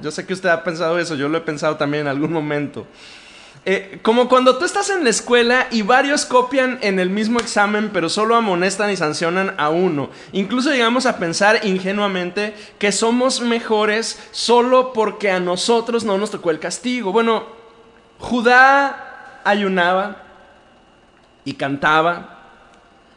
Yo 0.00 0.10
sé 0.10 0.24
que 0.24 0.32
usted 0.32 0.48
ha 0.48 0.62
pensado 0.62 0.98
eso, 0.98 1.16
yo 1.16 1.28
lo 1.28 1.38
he 1.38 1.42
pensado 1.42 1.76
también 1.76 2.02
en 2.02 2.08
algún 2.08 2.32
momento. 2.32 2.86
Eh, 3.66 3.98
como 4.02 4.28
cuando 4.28 4.56
tú 4.56 4.64
estás 4.64 4.88
en 4.88 5.04
la 5.04 5.10
escuela 5.10 5.66
y 5.70 5.82
varios 5.82 6.24
copian 6.24 6.78
en 6.80 6.98
el 6.98 7.10
mismo 7.10 7.40
examen, 7.40 7.90
pero 7.92 8.08
solo 8.08 8.34
amonestan 8.36 8.90
y 8.90 8.96
sancionan 8.96 9.54
a 9.58 9.68
uno. 9.68 10.08
Incluso 10.32 10.70
llegamos 10.70 11.04
a 11.04 11.18
pensar 11.18 11.60
ingenuamente 11.66 12.54
que 12.78 12.90
somos 12.90 13.42
mejores 13.42 14.18
solo 14.30 14.94
porque 14.94 15.30
a 15.30 15.40
nosotros 15.40 16.04
no 16.04 16.16
nos 16.16 16.30
tocó 16.30 16.50
el 16.50 16.58
castigo. 16.58 17.12
Bueno, 17.12 17.44
Judá 18.18 19.09
ayunaba 19.44 20.22
y 21.44 21.54
cantaba, 21.54 22.38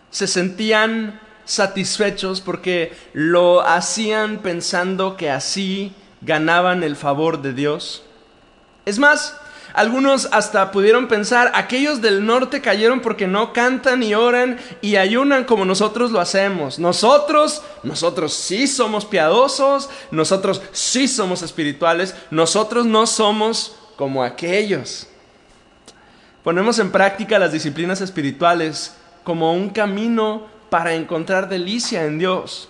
se 0.09 0.27
sentían 0.27 1.19
satisfechos 1.45 2.41
porque 2.41 2.95
lo 3.13 3.61
hacían 3.61 4.39
pensando 4.39 5.17
que 5.17 5.29
así 5.29 5.93
ganaban 6.21 6.83
el 6.83 6.95
favor 6.95 7.41
de 7.41 7.53
Dios. 7.53 8.03
Es 8.85 8.99
más, 8.99 9.37
algunos 9.73 10.29
hasta 10.31 10.71
pudieron 10.71 11.07
pensar, 11.07 11.51
aquellos 11.55 11.99
del 12.01 12.25
norte 12.25 12.61
cayeron 12.61 12.99
porque 12.99 13.27
no 13.27 13.53
cantan 13.53 14.03
y 14.03 14.13
oran 14.13 14.59
y 14.81 14.97
ayunan 14.97 15.45
como 15.45 15.65
nosotros 15.65 16.11
lo 16.11 16.19
hacemos. 16.19 16.77
Nosotros, 16.77 17.63
nosotros 17.81 18.33
sí 18.33 18.67
somos 18.67 19.05
piadosos, 19.05 19.89
nosotros 20.11 20.61
sí 20.71 21.07
somos 21.07 21.41
espirituales, 21.41 22.15
nosotros 22.29 22.85
no 22.85 23.07
somos 23.07 23.75
como 23.95 24.23
aquellos. 24.23 25.07
Ponemos 26.43 26.77
en 26.79 26.91
práctica 26.91 27.39
las 27.39 27.53
disciplinas 27.53 28.01
espirituales 28.01 28.97
como 29.23 29.53
un 29.53 29.69
camino 29.69 30.47
para 30.69 30.93
encontrar 30.93 31.47
delicia 31.47 32.05
en 32.05 32.19
Dios, 32.19 32.67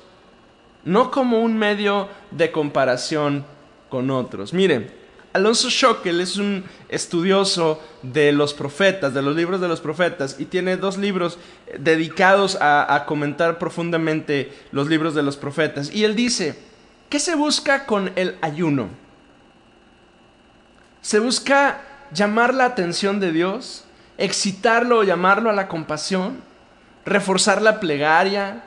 no 0.85 1.09
como 1.09 1.41
un 1.41 1.57
medio 1.57 2.07
de 2.29 2.51
comparación 2.51 3.45
con 3.89 4.11
otros. 4.11 4.53
Mire, 4.53 4.91
Alonso 5.33 5.71
Schockel 5.71 6.21
es 6.21 6.37
un 6.37 6.63
estudioso 6.89 7.81
de 8.03 8.31
los 8.31 8.53
profetas, 8.53 9.15
de 9.15 9.23
los 9.23 9.35
libros 9.35 9.59
de 9.59 9.67
los 9.67 9.81
profetas, 9.81 10.35
y 10.37 10.45
tiene 10.45 10.77
dos 10.77 10.99
libros 10.99 11.39
dedicados 11.79 12.55
a, 12.61 12.93
a, 12.93 13.07
comentar 13.07 13.57
profundamente 13.57 14.53
los 14.71 14.87
libros 14.87 15.15
de 15.15 15.23
los 15.23 15.35
profetas. 15.35 15.91
Y 15.91 16.03
él 16.03 16.15
dice, 16.15 16.59
¿qué 17.09 17.19
se 17.19 17.33
busca 17.33 17.87
con 17.87 18.11
el 18.15 18.37
ayuno? 18.41 18.89
Se 21.01 21.17
busca 21.17 21.81
llamar 22.13 22.53
la 22.53 22.65
atención 22.65 23.19
de 23.19 23.31
Dios, 23.31 23.85
excitarlo 24.17 24.99
o 24.99 25.03
llamarlo 25.03 25.49
a 25.49 25.53
la 25.53 25.67
compasión, 25.67 26.41
reforzar 27.05 27.61
la 27.61 27.79
plegaria, 27.79 28.63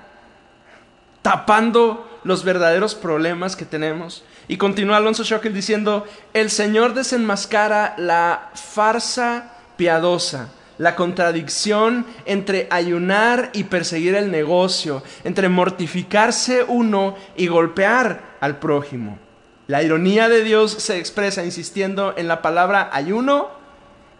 tapando 1.23 2.21
los 2.25 2.45
verdaderos 2.45 2.95
problemas 2.95 3.57
que 3.57 3.65
tenemos. 3.65 4.25
Y 4.49 4.59
continúa 4.59 4.99
Alonso 4.99 5.25
Schockel 5.25 5.55
diciendo, 5.55 6.07
el 6.35 6.51
Señor 6.51 6.95
desenmascara 6.95 7.95
la 7.99 8.51
farsa 8.55 9.53
piadosa, 9.77 10.51
la 10.79 10.95
contradicción 10.95 12.07
entre 12.27 12.69
ayunar 12.71 13.51
y 13.55 13.65
perseguir 13.65 14.15
el 14.15 14.31
negocio, 14.31 15.03
entre 15.25 15.49
mortificarse 15.49 16.65
uno 16.65 17.17
y 17.37 17.47
golpear 17.47 18.37
al 18.41 18.59
prójimo. 18.59 19.19
La 19.67 19.83
ironía 19.83 20.29
de 20.29 20.45
Dios 20.45 20.73
se 20.73 20.99
expresa 20.99 21.45
insistiendo 21.45 22.15
en 22.17 22.29
la 22.29 22.41
palabra 22.41 22.89
ayuno 22.93 23.49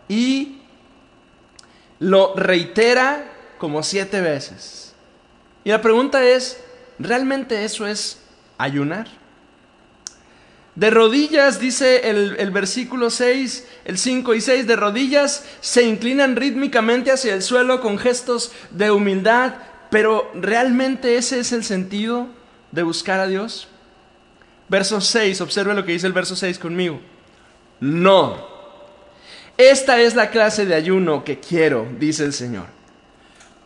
y 0.09 0.59
lo 2.01 2.35
reitera 2.35 3.31
como 3.59 3.83
siete 3.83 4.21
veces. 4.21 4.95
Y 5.65 5.71
la 5.71 5.83
pregunta 5.83 6.25
es, 6.25 6.63
¿realmente 6.99 7.65
eso 7.65 7.87
es 7.87 8.19
ayunar? 8.59 9.07
De 10.75 10.91
rodillas, 10.91 11.59
dice 11.59 12.11
el, 12.11 12.51
versículo 12.51 13.09
6, 13.09 13.67
el 13.87 13.97
5 13.97 14.35
y 14.35 14.41
6, 14.43 14.67
de 14.67 14.77
rodillas 14.77 15.45
se 15.63 15.85
inclinan 15.85 16.37
rítmicamente 16.37 17.11
hacia 17.11 17.33
el 17.35 17.43
suelo 17.43 17.81
con 17.81 17.99
gestos 17.99 18.53
de 18.71 18.91
humildad, 18.91 19.55
pero 19.91 20.31
¿realmente 20.35 21.17
ese 21.17 21.41
es 21.41 21.53
el 21.53 21.65
sentido 21.65 22.27
de 22.73 22.83
buscar 22.83 23.21
a 23.21 23.27
Dios? 23.27 23.69
Verso 24.69 25.01
6, 25.01 25.41
observe 25.41 25.75
lo 25.75 25.85
que 25.85 25.93
dice 25.93 26.07
el 26.07 26.13
verso 26.13 26.37
6 26.37 26.59
conmigo. 26.59 27.01
No. 27.81 28.47
Esta 29.57 30.01
es 30.01 30.15
la 30.15 30.31
clase 30.31 30.67
de 30.67 30.75
ayuno 30.75 31.25
que 31.25 31.41
quiero, 31.41 31.87
dice 31.99 32.25
el 32.25 32.33
Señor. 32.33 32.67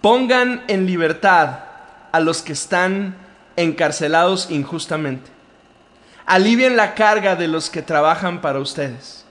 Pongan 0.00 0.64
en 0.68 0.86
libertad 0.86 1.60
a 2.12 2.20
los 2.20 2.42
que 2.42 2.52
están 2.52 3.16
encarcelados 3.56 4.50
injustamente 4.50 5.40
alivien 6.30 6.76
la 6.76 6.94
carga 6.94 7.34
de 7.34 7.48
los 7.48 7.70
que 7.70 7.82
trabajan 7.82 8.40
para 8.40 8.60
ustedes. 8.60 9.24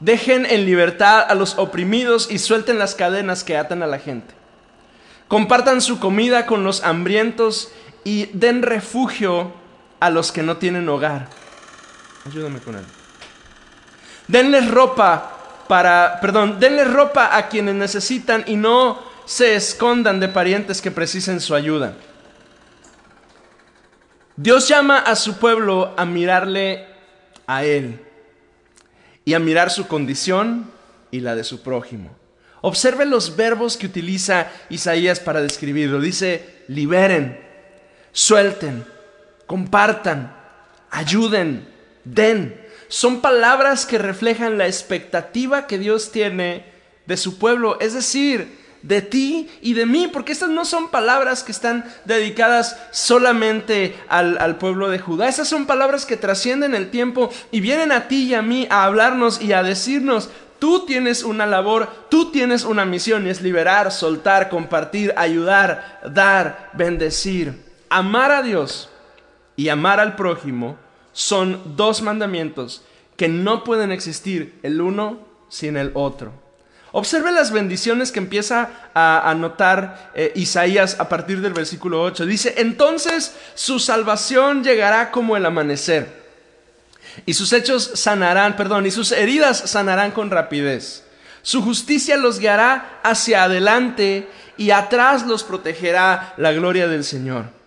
Dejen 0.00 0.46
en 0.46 0.64
libertad 0.64 1.26
a 1.28 1.34
los 1.34 1.58
oprimidos 1.58 2.30
y 2.30 2.38
suelten 2.38 2.78
las 2.78 2.94
cadenas 2.94 3.44
que 3.44 3.58
atan 3.58 3.82
a 3.82 3.86
la 3.86 3.98
gente. 3.98 4.32
Compartan 5.28 5.82
su 5.82 6.00
comida 6.00 6.46
con 6.46 6.64
los 6.64 6.82
hambrientos 6.82 7.70
y 8.04 8.30
den 8.32 8.62
refugio 8.62 9.52
a 10.00 10.10
los 10.10 10.32
que 10.32 10.42
no 10.42 10.56
tienen 10.56 10.88
hogar. 10.88 11.28
Ayúdame 12.26 12.58
con 12.60 12.76
él. 12.76 12.84
Denles 14.26 14.70
ropa 14.70 15.64
para, 15.68 16.18
perdón, 16.20 16.58
denles 16.58 16.90
ropa 16.92 17.36
a 17.36 17.48
quienes 17.48 17.74
necesitan 17.74 18.44
y 18.46 18.56
no 18.56 18.98
se 19.24 19.54
escondan 19.54 20.18
de 20.18 20.28
parientes 20.28 20.82
que 20.82 20.90
precisen 20.90 21.40
su 21.40 21.54
ayuda. 21.54 21.94
Dios 24.36 24.66
llama 24.68 24.98
a 24.98 25.16
su 25.16 25.38
pueblo 25.38 25.94
a 25.96 26.04
mirarle 26.04 26.86
a 27.46 27.64
Él 27.64 28.00
y 29.24 29.34
a 29.34 29.38
mirar 29.38 29.70
su 29.70 29.86
condición 29.86 30.70
y 31.10 31.20
la 31.20 31.36
de 31.36 31.44
su 31.44 31.62
prójimo. 31.62 32.10
Observe 32.62 33.04
los 33.04 33.36
verbos 33.36 33.76
que 33.76 33.86
utiliza 33.86 34.48
Isaías 34.70 35.20
para 35.20 35.40
describirlo. 35.40 36.00
Dice, 36.00 36.64
liberen, 36.68 37.40
suelten, 38.12 38.84
compartan, 39.50 40.32
ayuden, 40.92 41.66
den. 42.04 42.54
Son 42.86 43.20
palabras 43.20 43.84
que 43.84 43.98
reflejan 43.98 44.58
la 44.58 44.68
expectativa 44.68 45.66
que 45.66 45.76
Dios 45.76 46.12
tiene 46.12 46.66
de 47.06 47.16
su 47.16 47.36
pueblo. 47.36 47.76
Es 47.80 47.94
decir, 47.94 48.56
de 48.82 49.02
ti 49.02 49.50
y 49.60 49.74
de 49.74 49.86
mí, 49.86 50.06
porque 50.06 50.30
estas 50.30 50.50
no 50.50 50.64
son 50.64 50.92
palabras 50.92 51.42
que 51.42 51.50
están 51.50 51.84
dedicadas 52.04 52.76
solamente 52.92 53.98
al, 54.06 54.56
pueblo 54.58 54.88
de 54.88 55.00
Judá, 55.00 55.28
esas 55.28 55.48
son 55.48 55.66
palabras 55.66 56.06
que 56.06 56.16
trascienden 56.16 56.76
el 56.76 56.88
tiempo 56.88 57.28
y 57.50 57.58
vienen 57.58 57.90
a 57.90 58.06
ti 58.06 58.26
y 58.26 58.34
a 58.34 58.42
mí 58.42 58.68
a 58.70 58.84
hablarnos 58.84 59.42
y 59.42 59.52
a 59.52 59.64
decirnos, 59.64 60.30
tú 60.60 60.86
tienes 60.86 61.24
una 61.24 61.44
labor, 61.44 61.88
tú 62.08 62.30
tienes 62.30 62.62
una 62.62 62.84
misión 62.84 63.26
y 63.26 63.30
es 63.30 63.42
liberar, 63.42 63.90
soltar, 63.90 64.48
compartir, 64.48 65.12
ayudar, 65.16 66.02
dar, 66.14 66.70
bendecir, 66.74 67.60
amar 67.88 68.30
a 68.30 68.42
Dios 68.42 68.89
y 69.60 69.68
amar 69.68 70.00
al 70.00 70.16
prójimo 70.16 70.78
son 71.12 71.76
dos 71.76 72.00
mandamientos 72.00 72.80
que 73.18 73.28
no 73.28 73.62
pueden 73.62 73.92
existir 73.92 74.58
el 74.62 74.80
uno 74.80 75.20
sin 75.50 75.76
el 75.76 75.90
otro. 75.92 76.32
Observe 76.92 77.30
las 77.30 77.52
bendiciones 77.52 78.10
que 78.10 78.20
empieza 78.20 78.70
a 78.94 79.28
anotar 79.28 80.12
eh, 80.14 80.32
Isaías 80.34 80.96
a 80.98 81.10
partir 81.10 81.42
del 81.42 81.52
versículo 81.52 82.02
8. 82.02 82.24
Dice, 82.24 82.54
entonces 82.56 83.36
su 83.54 83.78
salvación 83.80 84.64
llegará 84.64 85.10
como 85.10 85.36
el 85.36 85.44
amanecer. 85.44 86.08
Y 87.26 87.34
sus 87.34 87.52
hechos 87.52 87.90
sanarán, 87.96 88.56
perdón, 88.56 88.86
y 88.86 88.90
sus 88.90 89.12
heridas 89.12 89.58
sanarán 89.58 90.12
con 90.12 90.30
rapidez. 90.30 91.04
Su 91.42 91.60
justicia 91.60 92.16
los 92.16 92.38
guiará 92.38 92.98
hacia 93.02 93.44
adelante 93.44 94.26
y 94.56 94.70
atrás 94.70 95.26
los 95.26 95.44
protegerá 95.44 96.32
la 96.38 96.52
gloria 96.52 96.88
del 96.88 97.04
Señor. 97.04 97.59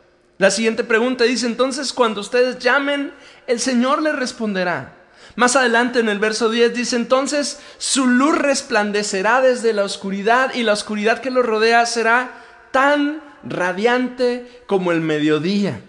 La 0.43 0.51
siguiente 0.51 0.83
pregunta 0.83 1.23
dice, 1.23 1.45
entonces 1.45 1.93
cuando 1.93 2.19
ustedes 2.19 2.59
llamen, 2.59 3.13
el 3.47 3.61
Señor 3.61 4.01
les 4.01 4.13
responderá. 4.13 4.93
Más 5.37 5.55
adelante 5.55 6.01
en 6.01 6.09
el 6.09 6.19
verso 6.19 6.49
10 6.49 6.73
dice, 6.73 6.97
entonces 6.97 7.61
su 7.77 8.07
luz 8.07 8.37
resplandecerá 8.37 9.39
desde 9.39 9.71
la 9.71 9.85
oscuridad 9.85 10.53
y 10.53 10.63
la 10.63 10.73
oscuridad 10.73 11.21
que 11.21 11.31
lo 11.31 11.43
rodea 11.43 11.85
será 11.85 12.43
tan 12.71 13.21
radiante 13.45 14.63
como 14.67 14.91
el 14.91 14.99
mediodía. 14.99 15.79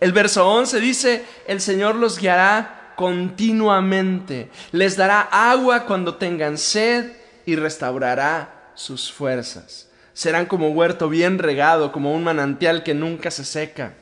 El 0.00 0.12
verso 0.12 0.48
11 0.48 0.80
dice, 0.80 1.26
el 1.46 1.60
Señor 1.60 1.96
los 1.96 2.18
guiará 2.18 2.94
continuamente, 2.96 4.48
les 4.72 4.96
dará 4.96 5.28
agua 5.30 5.84
cuando 5.84 6.14
tengan 6.14 6.56
sed 6.56 7.12
y 7.44 7.54
restaurará 7.54 8.72
sus 8.74 9.12
fuerzas. 9.12 9.89
Serán 10.20 10.44
como 10.44 10.68
huerto 10.68 11.08
bien 11.08 11.38
regado, 11.38 11.92
como 11.92 12.14
un 12.14 12.22
manantial 12.22 12.82
que 12.82 12.92
nunca 12.92 13.30
se 13.30 13.42
seca. 13.42 13.94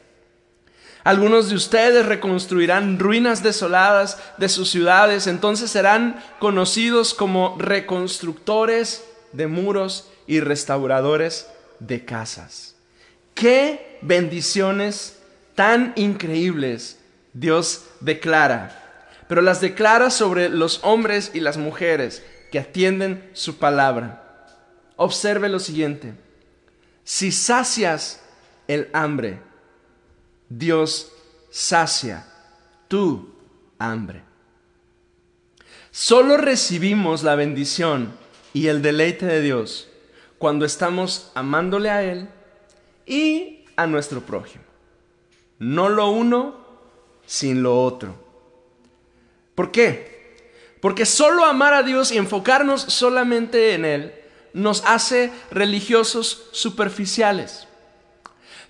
Algunos 1.04 1.48
de 1.48 1.54
ustedes 1.54 2.07
reconstruirán 2.07 2.98
ruinas 2.98 3.44
desoladas 3.44 4.18
de 4.37 4.48
sus 4.48 4.68
ciudades, 4.68 5.28
entonces 5.28 5.70
serán 5.70 6.20
conocidos 6.40 7.14
como 7.14 7.54
reconstructores 7.61 9.04
de 9.31 9.46
muros 9.46 10.09
y 10.26 10.40
restauradores 10.40 11.46
de 11.78 12.04
casas. 12.04 12.74
Qué 13.35 14.00
bendiciones 14.02 15.20
tan 15.54 15.92
increíbles 15.94 16.98
Dios 17.33 17.85
declara, 18.00 19.07
pero 19.28 19.40
las 19.40 19.61
declara 19.61 20.11
sobre 20.11 20.48
los 20.48 20.81
hombres 20.83 21.31
y 21.33 21.38
las 21.38 21.59
mujeres 21.59 22.24
que 22.50 22.59
atienden 22.59 23.31
su 23.35 23.59
palabra. 23.59 24.28
Observe 25.01 25.49
lo 25.49 25.61
siguiente, 25.61 26.13
si 27.05 27.31
sacias 27.31 28.21
el 28.67 28.89
hambre, 28.93 29.39
Dios 30.49 31.13
sacia 31.51 32.27
tu 32.89 33.33
hambre. 33.79 34.23
Solo 35.93 36.37
recibimos 36.37 37.23
la 37.23 37.37
bendición 37.37 38.13
y 38.53 38.67
el 38.67 38.83
deleite 38.83 39.25
de 39.25 39.41
Dios 39.41 39.89
cuando 40.37 40.67
estamos 40.67 41.31
amándole 41.37 41.91
a 41.91 42.03
Él 42.03 42.29
y 43.07 43.67
a 43.77 43.87
nuestro 43.87 44.23
prójimo. 44.23 44.65
No 45.61 45.89
lo 45.89 46.11
uno 46.11 46.57
sin 47.25 47.63
lo 47.63 47.85
otro. 47.85 48.17
¿Por 49.55 49.71
qué? 49.71 50.35
Porque 50.81 51.07
solo 51.07 51.45
amar 51.45 51.73
a 51.73 51.85
Dios 51.85 52.11
y 52.11 52.19
enfocarnos 52.19 52.83
solamente 52.83 53.75
en 53.75 53.85
Él 53.85 54.17
nos 54.53 54.83
hace 54.85 55.31
religiosos 55.51 56.49
superficiales. 56.53 57.69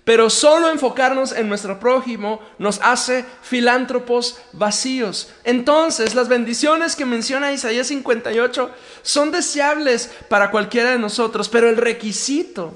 Pero 0.03 0.29
solo 0.29 0.71
enfocarnos 0.71 1.33
en 1.33 1.49
nuestro 1.49 1.79
prójimo 1.79 2.39
nos 2.57 2.79
hace 2.81 3.25
filántropos 3.43 4.39
vacíos. 4.53 5.31
Entonces, 5.43 6.15
las 6.15 6.29
bendiciones 6.29 6.95
que 6.95 7.05
menciona 7.05 7.51
Isaías 7.51 7.87
58 7.87 8.71
son 9.03 9.31
deseables 9.31 10.11
para 10.27 10.49
cualquiera 10.49 10.91
de 10.91 10.97
nosotros, 10.97 11.47
pero 11.47 11.69
el 11.69 11.77
requisito, 11.77 12.73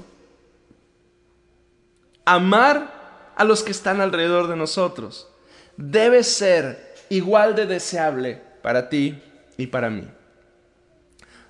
amar 2.24 3.32
a 3.34 3.42
los 3.42 3.64
que 3.64 3.72
están 3.72 4.00
alrededor 4.00 4.46
de 4.46 4.54
nosotros, 4.54 5.28
debe 5.76 6.22
ser 6.22 6.94
igual 7.08 7.56
de 7.56 7.66
deseable 7.66 8.40
para 8.62 8.88
ti 8.88 9.20
y 9.56 9.66
para 9.66 9.90
mí. 9.90 10.06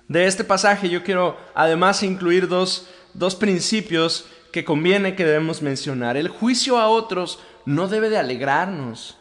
De 0.07 0.25
este 0.25 0.43
pasaje 0.43 0.89
yo 0.89 1.03
quiero 1.03 1.37
además 1.53 2.03
incluir 2.03 2.47
dos, 2.47 2.87
dos 3.13 3.35
principios 3.35 4.25
que 4.51 4.63
conviene 4.63 5.15
que 5.15 5.25
debemos 5.25 5.61
mencionar. 5.61 6.17
El 6.17 6.29
juicio 6.29 6.77
a 6.77 6.87
otros 6.87 7.39
no 7.65 7.87
debe 7.87 8.09
de 8.09 8.17
alegrarnos. 8.17 9.17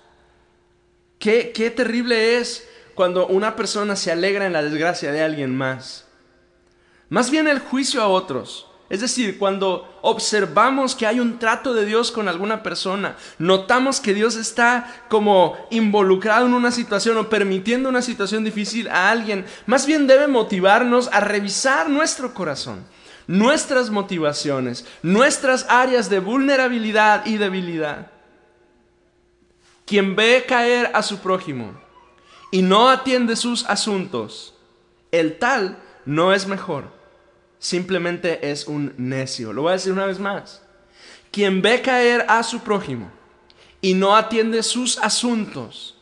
Qué, 1.19 1.53
qué 1.53 1.71
terrible 1.71 2.39
es 2.39 2.69
cuando 2.95 3.27
una 3.27 3.57
persona 3.57 3.97
se 3.97 4.13
alegra 4.13 4.47
en 4.47 4.53
la 4.53 4.63
desgracia 4.63 5.11
de 5.11 5.23
alguien 5.23 5.57
más. 5.57 6.07
Más 7.09 7.31
bien 7.31 7.49
el 7.49 7.59
juicio 7.59 8.03
a 8.03 8.09
otros 8.09 8.67
Es 8.95 9.01
decir, 9.01 9.39
cuando 9.39 9.99
observamos 10.03 10.95
que 10.95 11.05
hay 11.05 11.19
un 11.19 11.41
trato 11.41 11.75
de 11.75 11.85
Dios 11.85 12.13
con 12.13 12.29
alguna 12.29 12.63
persona, 12.63 13.17
notamos 13.41 13.99
que 13.99 14.15
Dios 14.15 14.37
está 14.37 15.05
como 15.09 15.57
involucrado 15.71 16.47
en 16.47 16.55
una 16.55 16.71
situación 16.71 17.19
o 17.19 17.29
permitiendo 17.29 17.89
una 17.89 18.03
situación 18.03 18.45
difícil 18.45 18.87
a 18.87 19.11
alguien, 19.11 19.47
más 19.67 19.85
bien 19.85 20.07
debe 20.07 20.29
motivarnos 20.29 21.09
a 21.13 21.19
revisar 21.19 21.91
nuestro 21.91 22.35
corazón, 22.35 22.87
nuestras 23.27 23.91
motivaciones, 23.91 24.87
nuestras 25.03 25.67
áreas 25.69 26.09
de 26.09 26.21
vulnerabilidad 26.21 27.27
y 27.27 27.37
debilidad. 27.37 28.13
Quien 29.87 30.15
ve 30.15 30.45
caer 30.47 30.93
a 30.95 31.03
su 31.03 31.19
prójimo 31.19 31.73
y 32.53 32.63
no 32.63 32.89
atiende 32.89 33.35
sus 33.35 33.65
asuntos, 33.65 34.55
el 35.11 35.37
tal 35.41 35.79
no 36.05 36.33
es 36.33 36.47
mejor, 36.47 36.93
simplemente 37.65 38.51
es 38.51 38.67
un 38.67 38.93
necio. 38.99 39.55
Lo 39.55 39.63
voy 39.63 39.71
a 39.71 39.77
decir 39.77 39.91
una 39.91 40.05
vez 40.05 40.19
más. 40.19 40.61
Quien 41.33 41.63
ve 41.63 41.81
caer 41.81 42.27
a 42.29 42.43
su 42.43 42.61
prójimo 42.61 43.11
y 43.81 43.95
no 43.95 44.15
atiende 44.15 44.63
sus 44.63 44.99
asuntos, 44.99 45.97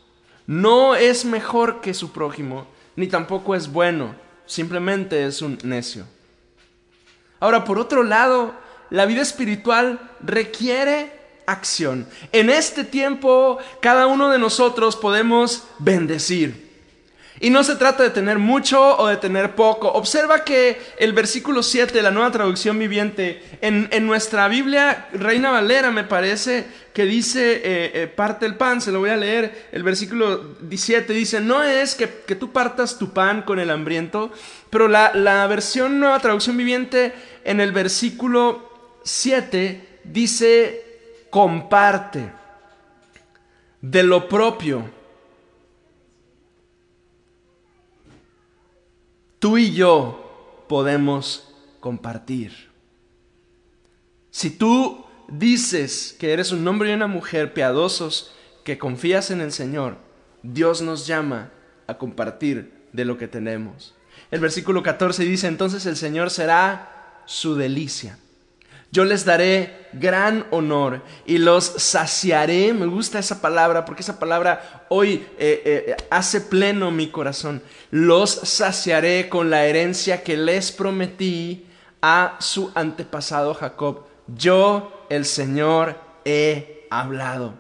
no 0.45 0.97
es 0.97 1.25
mejor 1.25 1.81
que 1.81 1.95
su 1.95 2.11
prójimo, 2.11 2.67
ni 2.97 3.07
tampoco 3.07 3.55
es 3.55 3.71
bueno, 3.71 4.17
simplemente 4.45 5.25
es 5.25 5.41
un 5.41 5.57
necio. 5.63 6.05
Ahora, 7.39 7.63
por 7.63 7.79
otro 7.79 8.03
lado, 8.03 8.57
la 8.91 9.07
vida 9.07 9.23
espiritual 9.23 10.01
requiere 10.21 11.13
acción. 11.47 12.09
En 12.33 12.51
este 12.51 12.83
tiempo, 12.83 13.59
cada 13.81 14.09
uno 14.09 14.31
de 14.31 14.39
nosotros 14.41 14.97
podemos 14.97 15.63
bendecir. 15.79 16.62
Y 17.43 17.51
no 17.51 17.65
se 17.65 17.75
trata 17.75 18.05
de 18.05 18.11
tener 18.11 18.39
mucho 18.39 18.97
o 18.99 19.09
de 19.09 19.17
tener 19.17 19.57
poco. 19.57 19.89
Observa 19.89 20.45
que 20.45 20.81
el 20.97 21.13
versículo 21.13 21.65
7 21.65 21.93
de 21.93 22.01
la 22.01 22.13
nueva 22.13 22.31
traducción 22.31 22.79
viviente, 22.79 23.43
en, 23.61 24.07
nuestra 24.07 24.47
Biblia, 24.47 25.09
Reina 25.13 25.51
Valera 25.51 25.91
me 25.91 26.05
parece 26.05 26.65
que 26.95 27.05
dice 27.05 27.55
eh, 27.55 27.91
eh, 27.95 28.07
parte 28.07 28.47
el 28.47 28.55
pan, 28.55 28.81
se 28.81 28.93
lo 28.93 29.01
voy 29.01 29.11
a 29.11 29.17
leer, 29.17 29.67
el 29.73 29.83
versículo 29.83 30.55
17 30.61 31.13
dice, 31.13 31.41
no 31.41 31.65
es 31.65 31.97
que, 31.97 32.07
tú 32.07 32.53
partas 32.53 32.97
tu 32.97 33.13
pan 33.13 33.43
con 33.43 33.59
el 33.59 33.71
hambriento, 33.71 34.31
pero 34.71 34.87
la, 34.87 35.11
la 35.13 35.45
versión 35.49 35.99
nueva 35.99 36.21
traducción 36.21 36.57
viviente 36.57 37.13
en 37.43 37.61
el 37.61 37.73
versículo 37.73 38.71
7 39.03 39.99
dice, 40.05 41.27
comparte 41.29 42.31
de 43.81 44.05
lo 44.05 44.29
propio. 44.29 45.02
Tú 49.43 49.59
y 49.59 49.73
yo 49.73 50.65
podemos 50.69 51.53
compartir. 51.81 52.71
Si 54.31 54.51
tú 54.51 55.05
dices 55.27 56.15
que 56.17 56.33
eres 56.33 56.53
un 56.53 56.69
hombre 56.69 56.93
y 56.93 56.95
una 56.95 57.09
mujer 57.09 57.53
piadosos, 57.53 58.33
que 58.63 58.79
confías 58.79 59.33
en 59.33 59.41
el 59.41 59.51
Señor, 59.51 59.97
Dios 60.45 60.81
nos 60.81 61.09
llama 61.09 61.51
a 61.89 61.99
compartir 61.99 62.87
de 62.93 63.05
lo 63.05 63.19
que 63.19 63.27
tenemos. 63.27 63.97
El 64.31 64.39
versículo 64.39 64.85
14 64.85 65.25
dice, 65.25 65.49
entonces 65.49 65.87
el 65.87 65.97
Señor 65.97 66.31
será 66.31 67.25
su 67.27 67.57
delicia. 67.57 68.21
Yo 68.93 69.07
les 69.07 69.25
daré 69.25 69.89
gran 69.95 70.47
honor 70.51 71.03
y 71.25 71.39
los 71.39 71.65
saciaré. 71.65 72.75
Me 72.75 72.85
gusta 72.85 73.19
esa 73.19 73.41
palabra 73.41 73.87
porque 73.87 74.03
esa 74.03 74.19
palabra 74.19 74.85
hoy 74.91 75.27
eh, 75.39 75.63
eh, 75.65 75.97
hace 76.11 76.43
pleno 76.43 76.91
mi 76.91 77.09
corazón. 77.09 77.63
Los 77.91 78.31
saciaré 78.31 79.31
con 79.31 79.49
la 79.49 79.65
herencia 79.65 80.23
que 80.23 80.37
les 80.37 80.73
prometí 80.73 81.67
a 82.03 82.37
su 82.39 82.71
antepasado 82.75 83.55
Jacob. 83.55 84.05
Yo, 84.27 85.07
el 85.09 85.25
Señor, 85.25 85.97
he 86.27 86.87
hablado. 86.91 87.55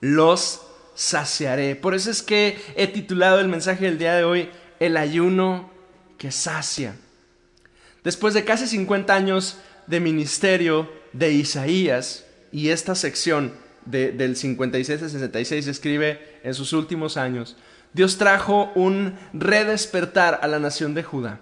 Los 0.00 0.60
saciaré. 0.94 1.74
Por 1.74 1.94
eso 1.94 2.10
es 2.10 2.22
que 2.22 2.62
he 2.76 2.86
titulado 2.86 3.40
el 3.40 3.48
mensaje 3.48 3.86
del 3.86 3.96
día 3.96 4.14
de 4.14 4.24
hoy 4.24 4.50
El 4.78 4.98
ayuno 4.98 5.70
que 6.18 6.30
sacia. 6.30 6.96
Después 8.04 8.34
de 8.34 8.44
casi 8.44 8.66
50 8.66 9.14
años 9.14 9.58
de 9.90 10.00
ministerio 10.00 10.90
de 11.12 11.32
Isaías 11.32 12.24
y 12.52 12.68
esta 12.68 12.94
sección 12.94 13.52
del 13.84 14.36
56 14.36 15.02
al 15.02 15.10
66 15.10 15.66
escribe 15.66 16.40
en 16.44 16.54
sus 16.54 16.72
últimos 16.72 17.16
años, 17.16 17.56
Dios 17.92 18.16
trajo 18.16 18.70
un 18.76 19.18
redespertar 19.32 20.38
a 20.42 20.46
la 20.46 20.60
nación 20.60 20.94
de 20.94 21.02
Judá. 21.02 21.40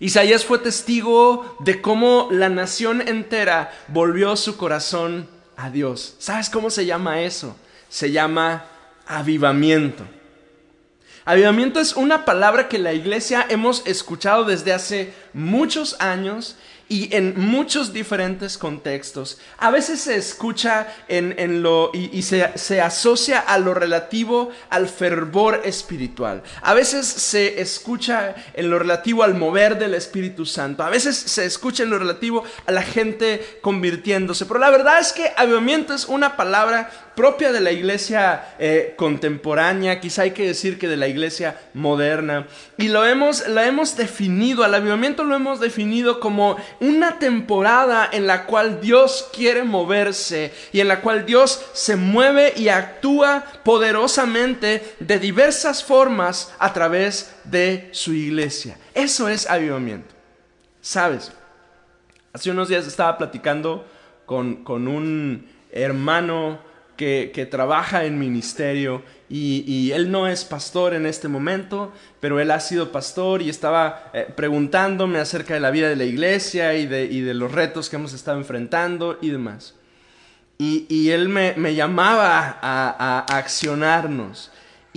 Isaías 0.00 0.44
fue 0.44 0.58
testigo 0.58 1.56
de 1.60 1.80
cómo 1.80 2.28
la 2.32 2.48
nación 2.48 3.06
entera 3.06 3.70
volvió 3.88 4.36
su 4.36 4.56
corazón 4.56 5.28
a 5.56 5.70
Dios. 5.70 6.16
¿Sabes 6.18 6.50
cómo 6.50 6.70
se 6.70 6.86
llama 6.86 7.22
eso? 7.22 7.56
Se 7.88 8.10
llama 8.10 8.64
avivamiento. 9.06 10.04
Avivamiento 11.24 11.78
es 11.78 11.94
una 11.94 12.24
palabra 12.24 12.68
que 12.68 12.78
la 12.78 12.94
iglesia 12.94 13.46
hemos 13.48 13.86
escuchado 13.86 14.44
desde 14.44 14.72
hace 14.72 15.12
muchos 15.34 16.00
años 16.00 16.56
y 16.88 17.14
en 17.14 17.38
muchos 17.38 17.92
diferentes 17.92 18.56
contextos. 18.56 19.38
A 19.58 19.70
veces 19.70 20.00
se 20.00 20.16
escucha 20.16 20.88
en, 21.08 21.62
lo 21.62 21.90
y, 21.92 22.22
se, 22.22 22.56
se, 22.56 22.80
asocia 22.80 23.40
a 23.40 23.58
lo 23.58 23.74
relativo 23.74 24.50
al 24.70 24.88
fervor 24.88 25.62
espiritual. 25.64 26.42
A 26.62 26.74
veces 26.74 27.06
se 27.06 27.60
escucha 27.60 28.34
en 28.54 28.70
lo 28.70 28.78
relativo 28.78 29.22
al 29.22 29.34
mover 29.34 29.78
del 29.78 29.94
Espíritu 29.94 30.46
Santo. 30.46 30.82
A 30.82 30.90
veces 30.90 31.16
se 31.16 31.44
escucha 31.44 31.82
en 31.82 31.90
lo 31.90 31.98
relativo 31.98 32.44
a 32.66 32.72
la 32.72 32.82
gente 32.82 33.58
convirtiéndose. 33.60 34.46
Pero 34.46 34.60
la 34.60 34.70
verdad 34.70 34.98
es 35.00 35.12
que 35.12 35.32
avivamiento 35.36 35.92
es 35.92 36.06
una 36.06 36.36
palabra 36.36 36.90
propia 37.18 37.50
de 37.50 37.60
la 37.60 37.72
iglesia 37.72 38.54
eh, 38.60 38.94
contemporánea, 38.96 39.98
quizá 39.98 40.22
hay 40.22 40.30
que 40.30 40.46
decir 40.46 40.78
que 40.78 40.86
de 40.86 40.96
la 40.96 41.08
iglesia 41.08 41.60
moderna. 41.74 42.46
Y 42.76 42.86
lo 42.86 43.04
hemos, 43.04 43.48
la 43.48 43.66
hemos 43.66 43.96
definido, 43.96 44.62
al 44.62 44.72
avivamiento 44.72 45.24
lo 45.24 45.34
hemos 45.34 45.58
definido 45.58 46.20
como 46.20 46.56
una 46.78 47.18
temporada 47.18 48.08
en 48.12 48.28
la 48.28 48.46
cual 48.46 48.80
Dios 48.80 49.30
quiere 49.34 49.64
moverse 49.64 50.52
y 50.70 50.78
en 50.78 50.86
la 50.86 51.00
cual 51.00 51.26
Dios 51.26 51.60
se 51.72 51.96
mueve 51.96 52.52
y 52.54 52.68
actúa 52.68 53.44
poderosamente 53.64 54.94
de 55.00 55.18
diversas 55.18 55.82
formas 55.82 56.54
a 56.60 56.72
través 56.72 57.34
de 57.42 57.88
su 57.90 58.14
iglesia. 58.14 58.78
Eso 58.94 59.28
es 59.28 59.50
avivamiento. 59.50 60.14
¿Sabes? 60.80 61.32
Hace 62.32 62.52
unos 62.52 62.68
días 62.68 62.86
estaba 62.86 63.18
platicando 63.18 63.84
con, 64.24 64.62
con 64.62 64.86
un 64.86 65.48
hermano 65.72 66.67
que, 66.98 67.48
trabaja 67.50 68.04
en 68.04 68.18
ministerio 68.18 69.02
y, 69.30 69.90
él 69.92 70.10
no 70.10 70.28
es 70.28 70.44
pastor 70.44 70.92
en 70.92 71.06
este 71.06 71.28
momento, 71.28 71.92
pero 72.20 72.40
él 72.40 72.50
ha 72.50 72.60
sido 72.60 72.92
pastor 72.92 73.40
y 73.40 73.48
estaba 73.48 74.10
eh, 74.12 74.26
preguntándome 74.36 75.18
acerca 75.18 75.54
de 75.54 75.60
la 75.60 75.70
vida 75.70 75.88
de 75.88 75.96
la 75.96 76.04
iglesia 76.04 76.74
y 76.74 76.86
de, 76.86 77.32
los 77.34 77.52
retos 77.52 77.88
que 77.88 77.96
hemos 77.96 78.12
estado 78.12 78.36
enfrentando 78.36 79.18
y 79.22 79.30
demás. 79.30 79.74
Y, 80.58 81.10
él 81.10 81.28
me, 81.28 81.74
llamaba 81.74 82.58
a 82.60 83.24
accionarnos. 83.38 84.50